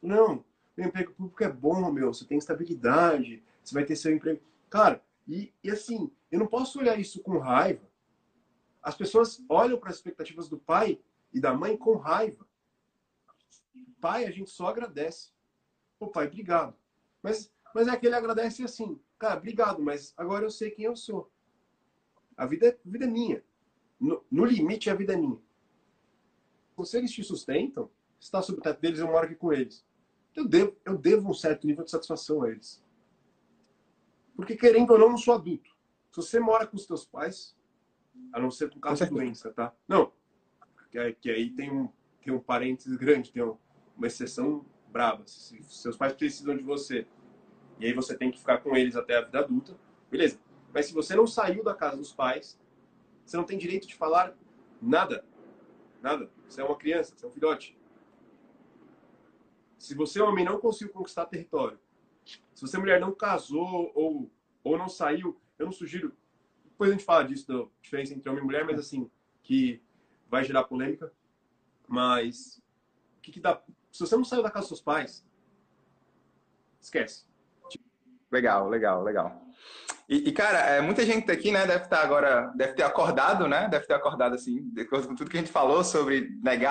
Não, 0.00 0.44
o 0.76 0.80
emprego 0.80 1.12
público 1.12 1.42
é 1.42 1.50
bom, 1.50 1.90
meu, 1.90 2.12
você 2.12 2.24
tem 2.24 2.38
estabilidade, 2.38 3.42
você 3.62 3.74
vai 3.74 3.84
ter 3.84 3.96
seu 3.96 4.14
emprego. 4.14 4.40
Cara, 4.70 5.02
e, 5.26 5.52
e 5.62 5.70
assim, 5.70 6.10
eu 6.30 6.38
não 6.38 6.46
posso 6.46 6.78
olhar 6.78 6.98
isso 6.98 7.20
com 7.20 7.38
raiva, 7.38 7.82
as 8.84 8.94
pessoas 8.94 9.42
olham 9.48 9.78
para 9.78 9.88
as 9.88 9.96
expectativas 9.96 10.46
do 10.46 10.58
pai 10.58 11.00
e 11.32 11.40
da 11.40 11.54
mãe 11.54 11.74
com 11.74 11.96
raiva. 11.96 12.46
Pai, 13.98 14.26
a 14.26 14.30
gente 14.30 14.50
só 14.50 14.66
agradece. 14.66 15.32
Ô 15.98 16.08
pai, 16.08 16.26
obrigado. 16.26 16.76
Mas, 17.22 17.50
mas 17.74 17.88
é 17.88 17.96
que 17.96 18.06
ele 18.06 18.14
agradece 18.14 18.62
assim, 18.62 19.00
cara, 19.18 19.38
obrigado, 19.38 19.82
mas 19.82 20.12
agora 20.18 20.44
eu 20.44 20.50
sei 20.50 20.70
quem 20.70 20.84
eu 20.84 20.94
sou. 20.94 21.32
A 22.36 22.44
vida, 22.44 22.66
é, 22.66 22.78
a 22.86 22.90
vida 22.90 23.06
é 23.06 23.08
minha. 23.08 23.42
No, 23.98 24.22
no 24.30 24.44
limite, 24.44 24.90
a 24.90 24.94
vida 24.94 25.14
é 25.14 25.16
minha. 25.16 25.40
Se 26.84 26.98
eles 26.98 27.10
te 27.10 27.24
sustentam, 27.24 27.90
está 28.20 28.42
sob 28.42 28.58
o 28.58 28.62
teto 28.62 28.80
deles, 28.82 28.98
eu 28.98 29.06
moro 29.06 29.24
aqui 29.24 29.34
com 29.34 29.50
eles. 29.50 29.82
Eu 30.36 30.46
devo, 30.46 30.76
eu 30.84 30.98
devo 30.98 31.30
um 31.30 31.34
certo 31.34 31.66
nível 31.66 31.84
de 31.84 31.90
satisfação 31.90 32.42
a 32.42 32.50
eles. 32.50 32.84
Porque, 34.36 34.56
querendo 34.56 34.90
ou 34.90 34.98
não, 34.98 35.10
não 35.10 35.16
sou 35.16 35.32
adulto. 35.32 35.70
Se 36.10 36.16
você 36.16 36.38
mora 36.38 36.66
com 36.66 36.76
os 36.76 36.86
teus 36.86 37.06
pais, 37.06 37.56
a 38.32 38.40
não 38.40 38.50
ser 38.50 38.70
por 38.70 38.80
causa 38.80 39.04
de 39.04 39.12
doença, 39.12 39.52
tá? 39.52 39.72
Não. 39.86 40.12
Que, 40.90 41.12
que 41.14 41.30
aí 41.30 41.50
tem 41.50 41.70
um, 41.70 41.88
tem 42.22 42.32
um 42.32 42.40
parênteses 42.40 42.96
grande, 42.96 43.32
tem 43.32 43.42
uma 43.42 44.06
exceção 44.06 44.64
brava. 44.88 45.26
Se 45.26 45.62
seus 45.62 45.96
pais 45.96 46.12
precisam 46.12 46.56
de 46.56 46.62
você 46.62 47.06
e 47.78 47.86
aí 47.86 47.92
você 47.92 48.16
tem 48.16 48.30
que 48.30 48.38
ficar 48.38 48.58
com 48.58 48.76
eles 48.76 48.96
até 48.96 49.16
a 49.16 49.22
vida 49.22 49.38
adulta, 49.38 49.76
beleza. 50.10 50.38
Mas 50.72 50.86
se 50.86 50.92
você 50.92 51.14
não 51.14 51.26
saiu 51.26 51.62
da 51.62 51.74
casa 51.74 51.96
dos 51.96 52.12
pais, 52.12 52.58
você 53.24 53.36
não 53.36 53.44
tem 53.44 53.58
direito 53.58 53.86
de 53.86 53.94
falar 53.94 54.36
nada. 54.80 55.24
Nada. 56.02 56.30
Você 56.48 56.60
é 56.60 56.64
uma 56.64 56.76
criança, 56.76 57.14
você 57.16 57.24
é 57.24 57.28
um 57.28 57.32
filhote. 57.32 57.78
Se 59.78 59.94
você, 59.94 60.20
homem, 60.20 60.44
não 60.44 60.58
conseguiu 60.58 60.92
conquistar 60.92 61.26
território, 61.26 61.78
se 62.24 62.62
você, 62.62 62.78
mulher, 62.78 63.00
não 63.00 63.12
casou 63.12 63.92
ou, 63.94 64.30
ou 64.62 64.78
não 64.78 64.88
saiu, 64.88 65.38
eu 65.58 65.66
não 65.66 65.72
sugiro 65.72 66.16
depois 66.74 66.90
a 66.90 66.92
gente 66.92 67.04
fala 67.04 67.24
disso, 67.24 67.46
da 67.46 67.64
diferença 67.80 68.12
entre 68.12 68.28
homem 68.28 68.42
e 68.42 68.44
mulher, 68.44 68.64
mas 68.64 68.80
assim, 68.80 69.08
que 69.42 69.80
vai 70.28 70.42
gerar 70.42 70.64
polêmica. 70.64 71.12
Mas, 71.86 72.60
o 73.18 73.20
que, 73.22 73.30
que 73.30 73.40
dá? 73.40 73.62
Se 73.92 74.00
você 74.00 74.16
não 74.16 74.24
saiu 74.24 74.42
da 74.42 74.50
casa 74.50 74.62
dos 74.62 74.68
seus 74.68 74.80
pais, 74.80 75.24
esquece. 76.80 77.24
Legal, 78.30 78.68
legal, 78.68 79.04
legal. 79.04 79.40
E, 80.08 80.28
e, 80.28 80.32
cara, 80.32 80.58
é, 80.58 80.80
muita 80.80 81.06
gente 81.06 81.30
aqui, 81.30 81.52
né, 81.52 81.64
deve 81.64 81.84
estar 81.84 82.02
agora, 82.02 82.52
deve 82.56 82.74
ter 82.74 82.82
acordado, 82.82 83.46
né, 83.46 83.68
deve 83.68 83.86
ter 83.86 83.94
acordado, 83.94 84.34
assim, 84.34 84.60
depois 84.72 85.06
com 85.06 85.14
tudo 85.14 85.30
que 85.30 85.36
a 85.36 85.40
gente 85.40 85.52
falou 85.52 85.84
sobre 85.84 86.28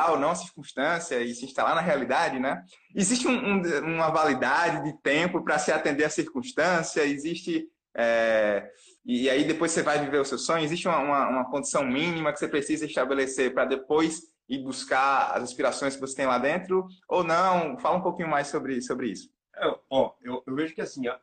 ou 0.10 0.20
não 0.20 0.32
a 0.32 0.36
circunstância 0.36 1.22
e 1.22 1.34
se 1.34 1.46
instalar 1.46 1.74
na 1.74 1.82
realidade, 1.82 2.40
né? 2.40 2.64
Existe 2.94 3.28
um, 3.28 3.32
um, 3.32 3.96
uma 3.96 4.10
validade 4.10 4.84
de 4.84 5.02
tempo 5.02 5.42
para 5.44 5.58
se 5.58 5.72
atender 5.72 6.04
à 6.04 6.10
circunstância, 6.10 7.06
existe 7.06 7.72
é, 7.96 8.72
e 9.06 9.30
aí 9.30 9.44
depois 9.44 9.72
você 9.72 9.84
vai 9.84 10.00
viver 10.04 10.20
o 10.20 10.26
seu 10.26 10.38
sonho. 10.38 10.64
Existe 10.64 10.88
uma, 10.88 11.00
uma, 11.00 11.30
uma 11.30 11.52
condição 11.52 11.86
mínima 11.86 12.32
que 12.32 12.40
você 12.40 12.48
precisa 12.48 12.86
estabelecer 12.86 13.54
para 13.54 13.66
depois 13.66 14.34
ir 14.50 14.64
buscar 14.64 15.32
as 15.32 15.44
aspirações 15.44 15.96
que 15.96 16.02
você 16.02 16.16
tem 16.16 16.26
lá 16.26 16.38
dentro? 16.38 16.88
Ou 17.08 17.24
não? 17.24 17.78
Fala 17.78 17.98
um 17.98 18.02
pouquinho 18.02 18.30
mais 18.30 18.48
sobre, 18.48 18.82
sobre 18.82 19.12
isso. 19.12 19.32
É, 19.56 19.80
ó, 19.90 20.14
eu, 20.22 20.44
eu, 20.46 20.56
vejo 20.56 20.74
que 20.74 20.82
assim, 20.82 21.08
a, 21.08 21.20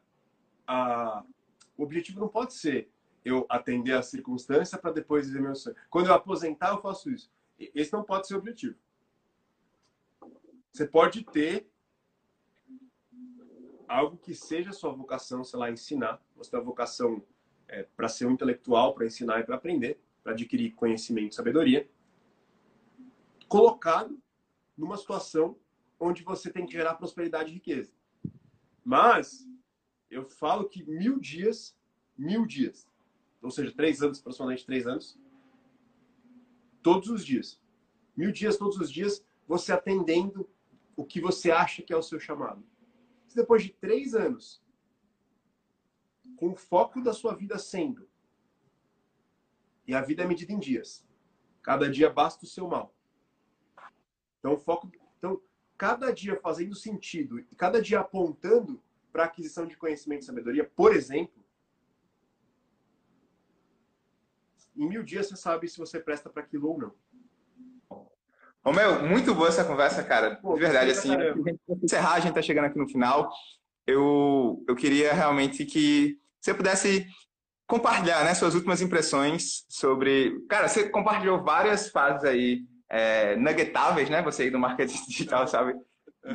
a, 0.67 1.25
o 1.77 1.83
objetivo 1.83 2.21
não 2.21 2.29
pode 2.29 2.55
ser 2.55 2.91
eu 3.25 3.45
atender 3.49 3.95
a 3.95 4.03
circunstância 4.03 4.79
para 4.79 4.93
depois 4.93 5.27
viver 5.27 5.43
meu 5.43 5.55
sonho. 5.55 5.77
Quando 5.91 6.07
eu 6.07 6.15
aposentar, 6.15 6.71
eu 6.71 6.81
faço 6.81 7.11
isso. 7.11 7.31
Esse 7.59 7.93
não 7.93 8.03
pode 8.03 8.27
ser 8.27 8.35
o 8.35 8.39
objetivo. 8.39 8.77
Você 10.73 10.87
pode 10.87 11.25
ter 11.25 11.69
algo 13.91 14.17
que 14.17 14.35
seja 14.35 14.73
sua 14.73 14.93
vocação, 14.93 15.43
sei 15.43 15.59
lá, 15.59 15.71
ensinar. 15.71 16.23
Você 16.41 16.51
tem 16.51 16.61
a 16.61 16.63
vocação 16.63 17.23
é, 17.69 17.83
para 17.83 18.09
ser 18.09 18.27
um 18.27 18.33
intelectual, 18.33 18.95
para 18.95 19.07
ensinar 19.07 19.41
e 19.41 19.45
para 19.45 19.57
aprender, 19.57 20.01
para 20.23 20.33
adquirir 20.33 20.75
conhecimento 20.75 21.33
e 21.33 21.37
sabedoria, 21.37 21.89
colocado 23.47 24.21
numa 24.77 24.97
situação 24.97 25.57
onde 25.99 26.23
você 26.23 26.51
tem 26.51 26.65
que 26.65 26.73
gerar 26.73 26.95
prosperidade 26.95 27.51
e 27.51 27.55
riqueza. 27.55 27.93
Mas 28.85 29.47
eu 30.11 30.25
falo 30.25 30.69
que 30.69 30.83
mil 30.83 31.21
dias 31.21 31.77
mil 32.21 32.45
dias, 32.45 32.87
ou 33.41 33.51
seja, 33.51 33.73
três 33.73 34.03
anos, 34.03 34.21
aproximadamente 34.21 34.67
três 34.67 34.87
anos, 34.87 35.19
todos 36.83 37.09
os 37.09 37.25
dias. 37.25 37.59
Mil 38.15 38.31
dias, 38.31 38.59
todos 38.59 38.77
os 38.77 38.93
dias, 38.93 39.25
você 39.49 39.73
atendendo 39.73 40.49
o 40.95 41.05
que 41.05 41.21
você 41.21 41.51
acha 41.51 41.83
que 41.83 41.93
é 41.93 41.97
o 41.97 42.03
seu 42.03 42.21
chamado. 42.21 42.63
Se 43.27 43.35
depois 43.35 43.63
de 43.63 43.71
três 43.71 44.15
anos, 44.15 44.63
com 46.41 46.53
o 46.53 46.57
foco 46.57 47.03
da 47.03 47.13
sua 47.13 47.35
vida 47.35 47.59
sendo, 47.59 48.09
e 49.87 49.95
a 49.95 50.01
vida 50.01 50.23
é 50.23 50.27
medida 50.27 50.51
em 50.53 50.59
dias, 50.59 51.07
cada 51.63 51.91
dia 51.91 52.09
basta 52.09 52.47
o 52.47 52.49
seu 52.49 52.67
mal. 52.67 52.95
Então, 54.39 54.57
foco, 54.57 54.91
então 55.19 55.39
cada 55.77 56.11
dia 56.11 56.41
fazendo 56.41 56.75
sentido 56.75 57.39
e 57.39 57.55
cada 57.55 57.83
dia 57.83 58.01
apontando 58.01 58.83
para 59.13 59.25
aquisição 59.25 59.67
de 59.67 59.77
conhecimento 59.77 60.23
e 60.23 60.25
sabedoria, 60.25 60.65
por 60.65 60.97
exemplo, 60.97 61.45
em 64.75 64.89
mil 64.89 65.03
dias 65.03 65.29
você 65.29 65.37
sabe 65.37 65.69
se 65.69 65.77
você 65.77 66.01
presta 66.01 66.31
para 66.31 66.43
aquilo 66.43 66.71
ou 66.71 66.79
não. 66.79 66.95
Romeu, 68.65 69.07
muito 69.07 69.35
boa 69.35 69.49
essa 69.49 69.65
conversa, 69.65 70.03
cara. 70.03 70.37
Pô, 70.37 70.55
de 70.55 70.61
verdade, 70.61 70.93
assim, 70.93 71.11
encerrar, 71.83 72.15
a 72.15 72.21
gente 72.21 72.35
tá 72.35 72.41
chegando 72.41 72.67
aqui 72.67 72.79
no 72.79 72.89
final. 72.89 73.31
Eu, 73.87 74.65
eu 74.69 74.77
queria 74.77 75.13
realmente 75.13 75.65
que 75.65 76.20
você 76.41 76.55
pudesse 76.55 77.07
compartilhar 77.67 78.25
né, 78.25 78.35
suas 78.35 78.55
últimas 78.55 78.81
impressões 78.81 79.65
sobre. 79.69 80.41
Cara, 80.49 80.69
você 80.69 80.89
compartilhou 80.89 81.43
várias 81.43 81.89
fases 81.89 82.25
aí 82.25 82.63
é, 82.89 83.37
nuggetáveis, 83.37 84.11
né? 84.11 84.23
Você 84.23 84.45
aí 84.45 84.51
do 84.51 84.59
marketing 84.59 85.05
digital, 85.07 85.47
sabe? 85.47 85.75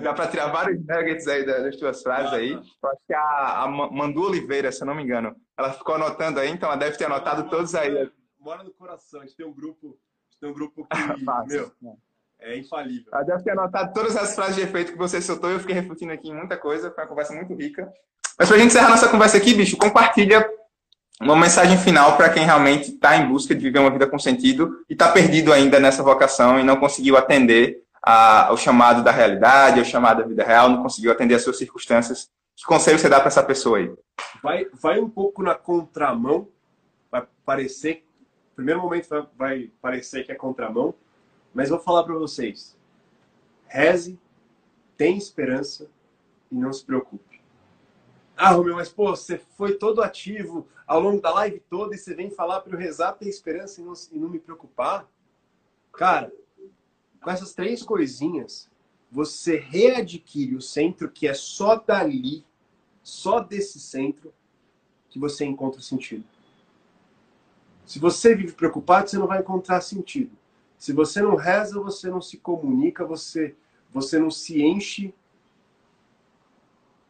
Dá 0.02 0.14
para 0.14 0.28
tirar 0.28 0.48
vários 0.48 0.80
nuggets 0.80 1.28
aí 1.28 1.46
das 1.46 1.76
tuas 1.76 2.02
frases 2.02 2.34
aí. 2.34 2.52
Eu 2.54 2.90
acho 2.90 3.02
que 3.06 3.14
a, 3.14 3.64
a 3.64 3.68
Mandu 3.68 4.24
Oliveira, 4.24 4.72
se 4.72 4.82
eu 4.82 4.88
não 4.88 4.96
me 4.96 5.04
engano, 5.04 5.36
ela 5.58 5.74
ficou 5.74 5.96
anotando 5.96 6.40
aí, 6.40 6.50
então 6.50 6.70
ela 6.70 6.78
deve 6.78 6.98
ter 6.98 7.06
anotado 7.06 7.50
todos 7.50 7.76
aí. 7.76 8.10
Mora 8.40 8.64
no 8.64 8.74
coração. 8.74 9.22
A 9.22 9.26
gente 9.26 9.36
tem 9.36 9.46
um 9.46 9.54
grupo, 9.54 10.00
tem 10.40 10.50
um 10.50 10.54
grupo 10.54 10.88
que, 10.88 10.98
meu, 11.48 11.72
é 12.40 12.58
infalível. 12.58 13.12
Ela 13.14 13.24
deve 13.24 13.44
ter 13.44 13.52
anotado 13.52 13.94
todas 13.94 14.16
as 14.16 14.34
frases 14.34 14.56
de 14.56 14.62
efeito 14.62 14.92
que 14.92 14.98
você 14.98 15.22
soltou. 15.22 15.52
Eu 15.52 15.60
fiquei 15.60 15.76
refletindo 15.76 16.14
aqui 16.14 16.30
em 16.30 16.36
muita 16.36 16.58
coisa. 16.58 16.92
Foi 16.92 17.04
uma 17.04 17.10
conversa 17.10 17.34
muito 17.34 17.54
rica. 17.54 17.92
Mas 18.38 18.50
pra 18.50 18.58
gente 18.58 18.68
encerrar 18.68 18.90
nossa 18.90 19.08
conversa 19.08 19.38
aqui, 19.38 19.54
bicho, 19.54 19.78
compartilha 19.78 20.48
uma 21.22 21.36
mensagem 21.36 21.78
final 21.78 22.18
para 22.18 22.30
quem 22.30 22.44
realmente 22.44 22.92
está 22.92 23.16
em 23.16 23.28
busca 23.28 23.56
de 23.56 23.62
viver 23.62 23.80
uma 23.80 23.90
vida 23.90 24.08
com 24.08 24.20
sentido 24.20 24.84
e 24.90 24.94
está 24.94 25.10
perdido 25.12 25.54
ainda 25.54 25.80
nessa 25.80 26.04
vocação 26.04 26.60
e 26.60 26.64
não 26.64 26.76
conseguiu 26.76 27.16
atender 27.16 27.82
a, 28.04 28.48
ao 28.48 28.58
chamado 28.58 29.04
da 29.04 29.12
realidade, 29.12 29.80
ao 29.80 29.86
chamado 29.86 30.22
da 30.22 30.28
vida 30.28 30.44
real, 30.44 30.70
não 30.70 30.84
conseguiu 30.84 31.12
atender 31.12 31.36
às 31.36 31.44
suas 31.44 31.58
circunstâncias. 31.58 32.30
Que 32.56 32.66
conselho 32.66 33.00
você 33.00 33.10
dá 33.10 33.20
para 33.20 33.30
essa 33.30 33.44
pessoa 33.44 33.78
aí? 33.78 33.94
Vai, 34.44 34.66
vai 34.74 35.00
um 35.00 35.10
pouco 35.10 35.42
na 35.42 35.56
contramão, 35.56 36.48
vai 37.10 37.26
parecer, 37.46 38.06
primeiro 38.56 38.82
momento 38.82 39.10
vai, 39.10 39.28
vai 39.38 39.72
parecer 39.82 40.26
que 40.26 40.32
é 40.32 40.36
contramão, 40.36 40.94
mas 41.54 41.70
vou 41.70 41.80
falar 41.80 42.04
para 42.04 42.14
vocês. 42.14 42.76
Reze, 43.68 44.20
tem 44.98 45.18
esperança 45.18 45.90
e 46.52 46.56
não 46.56 46.72
se 46.72 46.86
preocupe. 46.86 47.35
Ah, 48.38 48.52
Romeu, 48.52 48.76
mas 48.76 48.90
pô, 48.90 49.16
você 49.16 49.38
foi 49.38 49.76
todo 49.76 50.02
ativo 50.02 50.68
ao 50.86 51.00
longo 51.00 51.22
da 51.22 51.34
live 51.34 51.62
toda 51.70 51.96
e 51.96 51.98
você 51.98 52.14
vem 52.14 52.30
falar 52.30 52.60
para 52.62 52.74
eu 52.74 52.80
rezar, 52.80 53.14
ter 53.14 53.30
esperança 53.30 53.80
e 53.80 53.84
não, 53.84 53.94
e 54.12 54.20
não 54.20 54.30
me 54.30 54.40
preocupar? 54.40 55.10
Cara, 55.94 56.32
com 57.22 57.32
essas 57.32 57.54
três 57.54 57.82
coisinhas, 57.82 58.70
você 59.10 59.58
readquire 59.58 60.56
o 60.56 60.62
centro 60.62 61.10
que 61.10 61.28
é 61.28 61.34
só 61.34 61.78
dali, 61.78 62.46
só 63.02 63.40
desse 63.40 63.80
centro, 63.80 64.34
que 65.10 65.18
você 65.18 65.46
encontra 65.46 65.82
sentido. 65.82 66.26
Se 67.86 68.00
você 68.00 68.36
vive 68.36 68.52
preocupado, 68.52 69.10
você 69.10 69.18
não 69.18 69.28
vai 69.28 69.40
encontrar 69.40 69.80
sentido. 69.80 70.36
Se 70.78 70.92
você 70.92 71.22
não 71.22 71.36
reza, 71.36 71.80
você 71.80 72.10
não 72.10 72.22
se 72.22 72.38
comunica, 72.38 73.06
você, 73.06 73.56
você 73.90 74.20
não 74.20 74.30
se 74.30 74.62
enche 74.62 75.14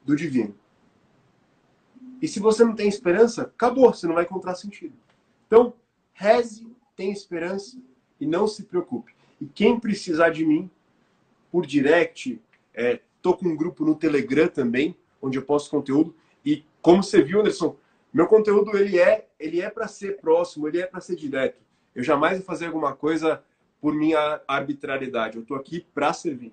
do 0.04 0.16
divino. 0.16 0.56
E 2.26 2.28
se 2.28 2.40
você 2.40 2.66
não 2.66 2.74
tem 2.74 2.88
esperança, 2.88 3.44
acabou, 3.44 3.94
você 3.94 4.08
não 4.08 4.16
vai 4.16 4.24
encontrar 4.24 4.56
sentido. 4.56 4.96
Então, 5.46 5.76
reze, 6.12 6.68
tenha 6.96 7.14
esperança 7.14 7.78
e 8.20 8.26
não 8.26 8.48
se 8.48 8.64
preocupe. 8.64 9.14
E 9.40 9.46
quem 9.46 9.80
precisar 9.80 10.32
de 10.32 10.44
mim, 10.44 10.68
por 11.52 11.68
direct, 11.68 12.42
é, 12.74 13.00
tô 13.22 13.38
com 13.38 13.50
um 13.50 13.56
grupo 13.56 13.86
no 13.86 13.94
Telegram 13.94 14.48
também, 14.48 14.98
onde 15.22 15.38
eu 15.38 15.44
posto 15.44 15.70
conteúdo. 15.70 16.16
E 16.44 16.64
como 16.82 17.04
você 17.04 17.22
viu, 17.22 17.42
Anderson, 17.42 17.78
meu 18.12 18.26
conteúdo 18.26 18.76
ele 18.76 18.98
é 18.98 19.28
ele 19.40 19.62
é 19.62 19.70
para 19.70 19.88
ser 19.88 20.18
próximo, 20.18 20.68
ele 20.68 20.80
é 20.80 20.88
para 20.88 21.02
ser 21.02 21.16
direto. 21.16 21.62
Eu 21.94 22.04
jamais 22.04 22.40
vou 22.40 22.46
fazer 22.48 22.66
alguma 22.66 22.96
coisa 22.96 23.44
por 23.80 23.94
minha 23.94 24.42
arbitrariedade. 24.48 25.36
Eu 25.36 25.44
estou 25.44 25.56
aqui 25.56 25.86
para 25.94 26.12
servir. 26.12 26.52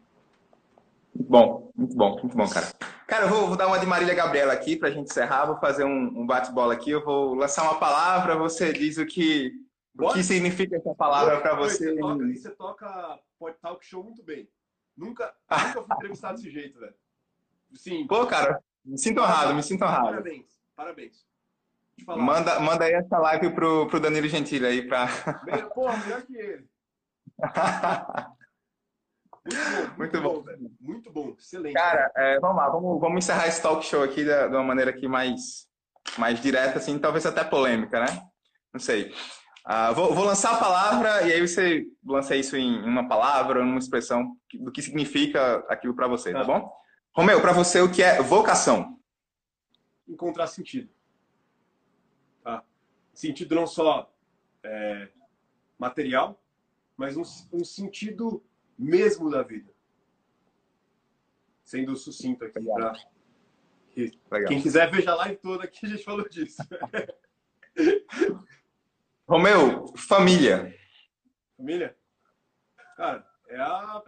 Muito 1.15 1.31
bom, 1.31 1.73
muito 1.77 1.97
bom, 1.97 2.19
muito 2.19 2.37
bom, 2.37 2.49
cara. 2.49 2.73
Cara, 3.07 3.27
eu 3.27 3.29
vou, 3.29 3.49
vou 3.49 3.57
dar 3.57 3.67
uma 3.67 3.79
de 3.79 3.85
Marília 3.85 4.15
Gabriela 4.15 4.53
aqui 4.53 4.77
para 4.77 4.89
a 4.89 4.91
gente 4.91 5.11
encerrar. 5.11 5.45
Vou 5.45 5.59
fazer 5.59 5.85
um, 5.85 6.21
um 6.21 6.27
bate-bola 6.27 6.73
aqui. 6.73 6.91
Eu 6.91 7.05
vou 7.05 7.35
lançar 7.35 7.65
uma 7.65 7.79
palavra, 7.79 8.37
você 8.37 8.73
diz 8.73 8.97
o 8.97 9.05
que, 9.05 9.53
o 9.99 10.13
que 10.13 10.23
significa 10.23 10.77
essa 10.77 10.95
palavra 10.95 11.41
para 11.41 11.55
você. 11.55 11.95
Você 11.95 11.97
toca, 11.97 12.25
você 12.35 12.51
toca 12.51 13.21
talk 13.61 13.85
show 13.85 14.03
muito 14.03 14.23
bem. 14.23 14.49
Nunca, 14.97 15.35
nunca 15.51 15.83
fui 15.83 15.95
entrevistado 15.97 16.37
desse 16.37 16.51
jeito, 16.51 16.81
velho. 16.81 16.95
Sim. 17.75 18.07
Pô, 18.07 18.27
cara, 18.27 18.63
me 18.85 18.99
sinto 18.99 19.21
honrado, 19.21 19.55
me 19.55 19.63
sinto 19.63 19.85
honrado. 19.85 20.07
Parabéns, 20.07 20.61
parabéns. 20.75 21.27
Manda, 22.07 22.59
manda 22.61 22.85
aí 22.85 22.93
essa 22.93 23.19
live 23.19 23.51
pro, 23.55 23.87
pro 23.87 24.01
Danilo 24.01 24.29
Gentili 24.29 24.67
aí 24.67 24.89
pra. 24.89 25.09
Porra, 25.75 25.97
melhor 25.99 26.23
que 26.23 26.37
ele. 26.37 26.67
Muito 29.45 29.61
bom, 29.71 29.97
muito, 29.97 30.21
muito 30.21 30.21
bom. 30.21 30.45
Muito 30.81 31.13
bom, 31.13 31.35
excelente. 31.39 31.75
Cara, 31.75 32.11
é, 32.17 32.39
vamos 32.39 32.57
lá, 32.57 32.69
vamos, 32.69 33.01
vamos 33.01 33.25
encerrar 33.25 33.49
esse 33.49 33.61
talk 33.61 33.85
show 33.85 34.03
aqui 34.03 34.25
de, 34.25 34.49
de 34.49 34.55
uma 34.55 34.63
maneira 34.63 34.91
aqui 34.91 35.09
mais, 35.09 35.67
mais 36.17 36.41
direta, 36.41 36.79
assim, 36.79 36.99
talvez 36.99 37.27
até 37.27 37.43
polêmica, 37.43 38.01
né? 38.01 38.23
Não 38.73 38.81
sei. 38.81 39.13
Uh, 39.67 39.95
vou, 39.95 40.15
vou, 40.15 40.25
lançar 40.25 40.55
a 40.55 40.59
palavra 40.59 41.23
e 41.23 41.33
aí 41.33 41.41
você 41.41 41.87
lança 42.05 42.35
isso 42.35 42.57
em 42.57 42.83
uma 42.83 43.09
palavra, 43.09 43.63
uma 43.63 43.79
expressão 43.79 44.37
do 44.55 44.73
que 44.73 44.83
significa 44.83 45.65
aquilo 45.69 45.95
para 45.95 46.09
você, 46.09 46.33
tá, 46.33 46.41
tá 46.41 46.45
bom? 46.45 46.73
Romeu, 47.15 47.41
para 47.41 47.53
você 47.53 47.81
o 47.81 47.91
que 47.91 48.03
é 48.03 48.21
vocação? 48.23 48.99
Encontrar 50.09 50.47
sentido. 50.47 50.91
Tá? 52.43 52.65
Sentido 53.15 53.55
não 53.55 53.67
só 53.67 54.13
é, 54.65 55.09
material, 55.79 56.41
mas 56.97 57.17
um, 57.17 57.23
um 57.53 57.65
sentido 57.65 58.45
mesmo 58.83 59.31
da 59.31 59.43
vida. 59.43 59.73
Sendo 61.63 61.97
sucinto 61.97 62.45
aqui 62.45 62.61
para 64.29 64.45
quem 64.47 64.61
quiser 64.61 64.91
veja 64.91 65.13
a 65.13 65.15
live 65.17 65.37
toda 65.37 65.65
aqui 65.65 65.87
a 65.87 65.89
gente 65.89 66.05
falou 66.05 66.29
disso. 66.29 66.63
Romeu, 69.27 69.87
família. 69.97 70.77
Família? 71.57 71.97
Cara, 72.97 73.27
é 73.49 73.57
a 73.57 74.03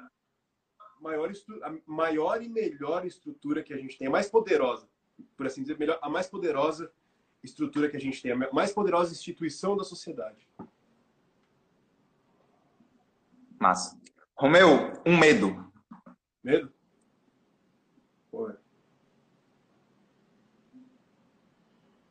maior, 1.01 1.31
a 1.63 1.75
maior 1.87 2.43
e 2.43 2.49
melhor 2.49 3.07
estrutura 3.07 3.63
que 3.63 3.73
a 3.73 3.77
gente 3.77 3.97
tem, 3.97 4.09
a 4.09 4.11
mais 4.11 4.29
poderosa, 4.29 4.89
por 5.37 5.47
assim 5.47 5.63
dizer, 5.63 5.79
melhor, 5.79 5.99
a 6.03 6.09
mais 6.09 6.27
poderosa 6.27 6.93
estrutura 7.43 7.89
que 7.89 7.97
a 7.97 8.01
gente 8.01 8.21
tem, 8.21 8.33
a 8.33 8.53
mais 8.53 8.73
poderosa 8.73 9.13
instituição 9.13 9.77
da 9.77 9.85
sociedade. 9.85 10.49
Massa. 13.59 13.99
Romeu, 14.37 14.93
um 15.07 15.17
medo. 15.17 15.73
Medo? 16.43 16.73
Pô. 18.31 18.53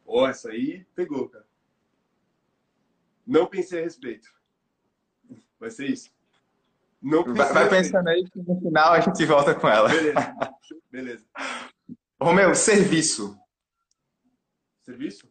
Pô, 0.06 0.28
essa 0.28 0.50
aí 0.50 0.86
pegou, 0.96 1.28
cara. 1.30 1.46
Não 3.26 3.48
pensei 3.48 3.80
a 3.80 3.84
respeito. 3.84 4.34
Vai 5.60 5.70
ser 5.70 5.90
isso. 5.90 6.12
Não 7.02 7.24
vai, 7.34 7.52
vai 7.52 7.70
pensando 7.70 8.08
aí 8.08 8.24
que 8.30 8.40
no 8.40 8.60
final 8.62 8.94
a 8.94 9.00
gente 9.02 9.26
volta 9.26 9.54
com 9.54 9.68
ela. 9.68 9.90
Beleza. 9.90 10.36
Beleza. 10.90 11.26
Romeu, 12.22 12.56
serviço. 12.56 13.38
Serviço? 14.82 15.28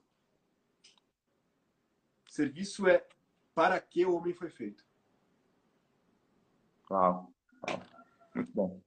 Serviço 2.29 2.87
é 2.87 3.07
para 3.55 3.81
que 3.81 4.05
o 4.05 4.15
homem 4.15 4.35
foi 4.35 4.51
feito. 4.51 4.85
Uau, 6.93 7.33
uau. 7.67 7.81
Muito 8.35 8.53
bom. 8.53 8.81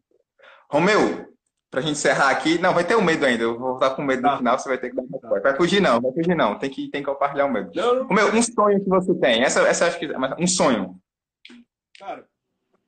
Romeu, 0.70 1.36
pra 1.72 1.82
gente 1.82 1.94
encerrar 1.94 2.30
aqui, 2.30 2.60
não, 2.60 2.72
vai 2.72 2.86
ter 2.86 2.96
um 2.96 3.04
medo 3.04 3.26
ainda. 3.26 3.44
Eu 3.44 3.58
vou 3.58 3.74
estar 3.74 3.96
com 3.96 4.04
medo 4.04 4.22
no 4.22 4.30
tá. 4.30 4.38
final, 4.38 4.60
você 4.60 4.70
vai 4.70 4.78
ter 4.78 4.92
que 4.92 4.96
dar 4.96 5.02
uma 5.02 5.20
tá. 5.20 5.28
Vai 5.28 5.56
fugir 5.56 5.82
não, 5.82 6.00
vai 6.00 6.12
fugir 6.14 6.36
não. 6.36 6.60
Tem 6.60 6.70
que, 6.70 6.90
tem 6.92 7.02
que 7.02 7.10
compartilhar 7.10 7.46
o 7.46 7.52
medo. 7.52 7.72
Não. 7.74 8.08
Romeu, 8.08 8.28
um 8.32 8.42
sonho 8.44 8.84
que 8.84 8.90
você 8.90 9.14
tem. 9.16 9.44
Essa, 9.44 9.62
essa 9.62 9.88
acho 9.88 9.98
que 9.98 10.08
um 10.40 10.48
sonho. 10.48 11.02
Cara, 11.98 12.28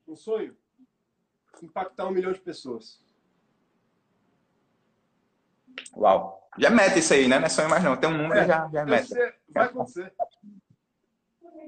um 0.07 0.15
sonho 0.15 0.55
impactar 1.63 2.05
um 2.05 2.11
milhão 2.11 2.31
de 2.31 2.39
pessoas. 2.39 3.03
Uau. 5.95 6.47
Já 6.59 6.67
é 6.67 6.71
mete 6.71 6.99
isso 6.99 7.13
aí, 7.13 7.27
né? 7.27 7.39
Não 7.39 7.45
é 7.47 7.49
sonho 7.49 7.69
mais 7.69 7.83
não. 7.83 7.97
Tem 7.97 8.09
um 8.09 8.17
número, 8.17 8.39
é, 8.39 8.45
já, 8.45 8.69
já 8.69 8.81
é 8.81 8.85
meta. 8.85 9.35
Vai 9.49 9.65
acontecer. 9.65 10.13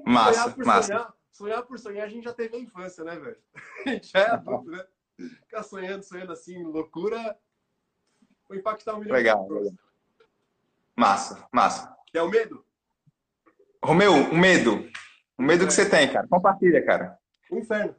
Massa, 0.04 0.54
massa. 0.58 0.86
Sonhar, 0.86 1.14
sonhar, 1.40 1.62
por 1.62 1.78
sonhar, 1.78 2.06
a 2.06 2.08
gente 2.08 2.24
já 2.24 2.34
teve 2.34 2.56
a 2.56 2.60
infância, 2.60 3.02
né, 3.02 3.18
velho? 3.18 3.38
A 3.86 3.88
gente 3.88 4.08
já 4.08 4.20
é 4.20 4.30
adulto, 4.30 4.70
né? 4.70 4.84
Ficar 5.16 5.62
sonhando, 5.62 6.02
sonhando 6.02 6.32
assim, 6.32 6.62
loucura, 6.62 7.36
vou 8.46 8.56
impactar 8.58 8.94
um 8.94 8.98
milhão 8.98 9.16
legal, 9.16 9.46
pessoas. 9.46 9.72
Massa, 10.94 11.48
massa. 11.50 11.96
Que 12.06 12.18
é 12.18 12.22
o 12.22 12.28
medo? 12.28 12.64
Romeu, 13.82 14.12
o 14.12 14.36
medo. 14.36 14.86
O 15.38 15.42
medo 15.42 15.66
que 15.66 15.72
você 15.72 15.88
tem, 15.88 16.12
cara. 16.12 16.28
Compartilha, 16.28 16.84
cara. 16.84 17.18
O 17.50 17.56
inferno. 17.56 17.94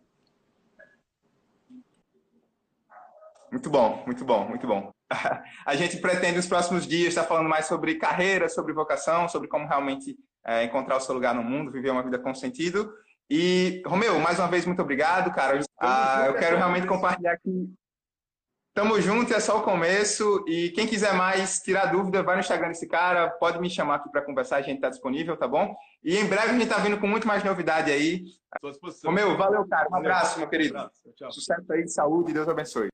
Muito 3.52 3.70
bom, 3.70 4.04
muito 4.06 4.24
bom, 4.24 4.48
muito 4.48 4.68
bom. 4.68 4.94
A 5.66 5.76
gente 5.76 5.98
pretende 5.98 6.38
nos 6.38 6.48
próximos 6.48 6.88
dias 6.88 7.10
estar 7.10 7.24
falando 7.24 7.50
mais 7.50 7.66
sobre 7.66 7.96
carreira, 7.96 8.48
sobre 8.48 8.72
vocação, 8.72 9.28
sobre 9.28 9.48
como 9.48 9.68
realmente 9.68 10.18
é, 10.46 10.64
encontrar 10.64 10.98
o 10.98 11.02
seu 11.02 11.16
lugar 11.16 11.34
no 11.34 11.44
mundo, 11.44 11.72
viver 11.72 11.90
uma 11.90 12.04
vida 12.04 12.20
com 12.20 12.34
sentido. 12.34 12.94
E, 13.34 13.82
Romeu, 13.86 14.20
mais 14.20 14.40
uma 14.40 14.50
vez, 14.50 14.66
muito 14.66 14.82
obrigado, 14.82 15.34
cara. 15.34 15.58
Ah, 15.80 16.26
eu 16.28 16.34
quero 16.34 16.58
realmente 16.58 16.86
compartilhar 16.86 17.32
aqui. 17.32 17.74
Tamo 18.74 19.00
junto, 19.00 19.34
é 19.34 19.40
só 19.40 19.60
o 19.60 19.64
começo. 19.64 20.44
E 20.50 20.70
quem 20.72 20.86
quiser 20.86 21.14
mais 21.14 21.62
tirar 21.62 21.86
dúvida, 21.86 22.22
vai 22.22 22.36
no 22.36 22.42
Instagram 22.42 22.68
desse 22.68 22.90
cara, 22.90 23.30
pode 23.30 23.58
me 23.62 23.70
chamar 23.70 23.96
aqui 23.96 24.12
para 24.12 24.22
conversar, 24.22 24.58
a 24.58 24.62
gente 24.62 24.76
está 24.76 24.90
disponível, 24.90 25.38
tá 25.38 25.48
bom? 25.48 25.74
E 26.04 26.18
em 26.18 26.28
breve 26.28 26.50
a 26.50 26.52
gente 26.52 26.64
está 26.64 26.78
vindo 26.80 27.00
com 27.00 27.08
muito 27.08 27.26
mais 27.26 27.42
novidade 27.42 27.90
aí. 27.90 28.22
Romeu, 29.06 29.38
valeu, 29.38 29.66
cara. 29.66 29.88
Um 29.90 29.96
abraço, 29.96 30.38
meu 30.38 30.50
querido. 30.50 30.76
Um 30.76 30.80
abraço. 30.80 31.32
Sucesso 31.32 31.72
aí, 31.72 31.86
de 31.86 31.94
saúde, 31.94 32.34
Deus 32.34 32.50
abençoe. 32.50 32.90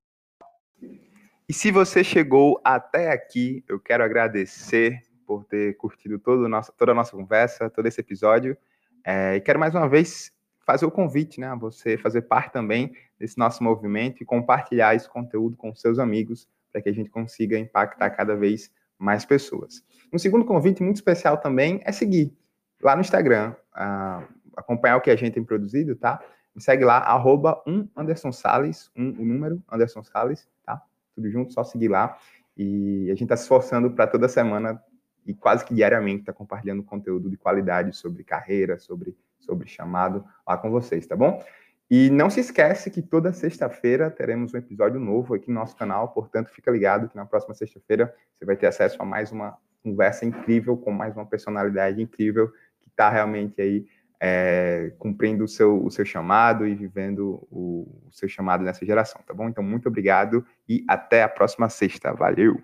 E 1.50 1.52
se 1.52 1.72
você 1.72 2.04
chegou 2.04 2.62
até 2.64 3.12
aqui, 3.12 3.64
eu 3.68 3.80
quero 3.80 4.04
agradecer 4.04 5.02
por 5.26 5.46
ter 5.46 5.76
curtido 5.78 6.20
todo 6.20 6.48
nosso, 6.48 6.72
toda 6.78 6.92
a 6.92 6.96
nossa 6.96 7.18
conversa, 7.18 7.72
todo 7.72 7.88
esse 7.88 8.00
episódio. 8.00 8.56
É, 9.06 9.36
e 9.36 9.42
quero 9.42 9.60
mais 9.60 9.74
uma 9.74 9.88
vez 9.88 10.32
fazer 10.66 10.86
o 10.86 10.92
convite, 10.92 11.40
né, 11.40 11.48
a 11.48 11.56
você 11.56 11.98
fazer 11.98 12.24
parte 12.24 12.52
também 12.52 12.94
desse 13.18 13.38
nosso 13.38 13.64
movimento 13.64 14.22
e 14.22 14.26
compartilhar 14.26 14.96
esse 14.96 15.10
conteúdo 15.10 15.56
com 15.56 15.74
seus 15.74 15.98
amigos 15.98 16.48
para 16.72 16.82
que 16.82 16.90
a 16.90 16.94
gente 16.94 17.10
consiga 17.10 17.58
impactar 17.58 18.10
cada 18.10 18.36
vez 18.36 18.70
mais 19.00 19.24
pessoas. 19.24 19.84
Um 20.12 20.18
segundo 20.18 20.44
convite 20.44 20.84
muito 20.84 20.98
especial 20.98 21.38
também 21.38 21.80
é 21.86 21.92
seguir 21.92 22.36
lá 22.82 22.96
no 22.96 23.02
Instagram, 23.02 23.56
acompanhar 24.56 24.98
o 24.98 25.02
que 25.02 25.10
a 25.10 25.16
gente 25.16 25.34
tem 25.34 25.44
produzido, 25.44 25.96
tá? 25.96 26.20
Me 26.54 26.62
segue 26.62 26.84
lá, 26.84 26.98
arroba 26.98 27.62
um 27.68 27.88
Anderson 27.96 28.32
Salles, 28.32 28.92
um, 28.96 29.10
o 29.10 29.26
número 29.26 29.64
Anderson 29.72 30.04
Salles, 30.04 30.48
tá? 30.66 30.82
Tudo 31.16 31.30
junto, 31.30 31.54
só 31.54 31.64
seguir 31.64 31.88
lá. 31.88 32.18
E 32.58 33.06
a 33.06 33.14
gente 33.14 33.24
está 33.24 33.38
se 33.38 33.44
esforçando 33.44 33.92
para 33.92 34.08
toda 34.08 34.28
semana 34.28 34.82
e 35.28 35.34
quase 35.34 35.66
que 35.66 35.76
diariamente 35.76 36.22
estar 36.22 36.32
tá 36.32 36.38
compartilhando 36.38 36.82
conteúdo 36.82 37.30
de 37.30 37.36
qualidade 37.36 37.96
sobre 37.96 38.24
carreira, 38.24 38.80
sobre, 38.80 39.16
sobre 39.40 39.68
chamado 39.68 40.26
lá 40.48 40.58
com 40.58 40.72
vocês, 40.72 41.06
tá 41.06 41.16
bom? 41.16 41.44
E 41.92 42.10
não 42.10 42.30
se 42.30 42.40
esquece 42.40 42.90
que 42.90 43.02
toda 43.02 43.32
sexta-feira 43.32 44.10
teremos 44.10 44.54
um 44.54 44.58
episódio 44.58 45.00
novo 45.00 45.36
aqui 45.36 45.50
no 45.50 45.56
nosso 45.56 45.76
canal, 45.76 46.10
portanto, 46.10 46.50
fica 46.50 46.72
ligado 46.72 47.10
que 47.10 47.16
na 47.16 47.26
próxima 47.26 47.54
sexta-feira 47.54 48.14
você 48.34 48.46
vai 48.46 48.56
ter 48.56 48.68
acesso 48.68 49.02
a 49.02 49.06
mais 49.06 49.32
uma 49.32 49.58
conversa 49.84 50.26
incrível 50.26 50.78
com 50.78 50.92
mais 50.92 51.16
uma 51.16 51.26
personalidade 51.26 52.02
incrível 52.02 52.50
que 52.82 52.90
está 52.90 53.10
realmente 53.10 53.62
aí 53.62 53.86
é, 54.20 54.94
cumprindo 54.98 55.44
o 55.44 55.48
seu, 55.48 55.84
o 55.84 55.92
seu 55.92 56.04
chamado 56.04 56.68
e 56.68 56.74
vivendo 56.74 57.48
o, 57.52 57.88
o 58.08 58.12
seu 58.12 58.28
chamado 58.28 58.64
nessa 58.64 58.86
geração, 58.86 59.22
tá 59.26 59.34
bom? 59.34 59.48
Então, 59.48 59.64
muito 59.64 59.88
obrigado 59.88 60.46
e 60.68 60.84
até 60.88 61.24
a 61.24 61.30
próxima 61.30 61.70
sexta. 61.70 62.14
Valeu! 62.14 62.62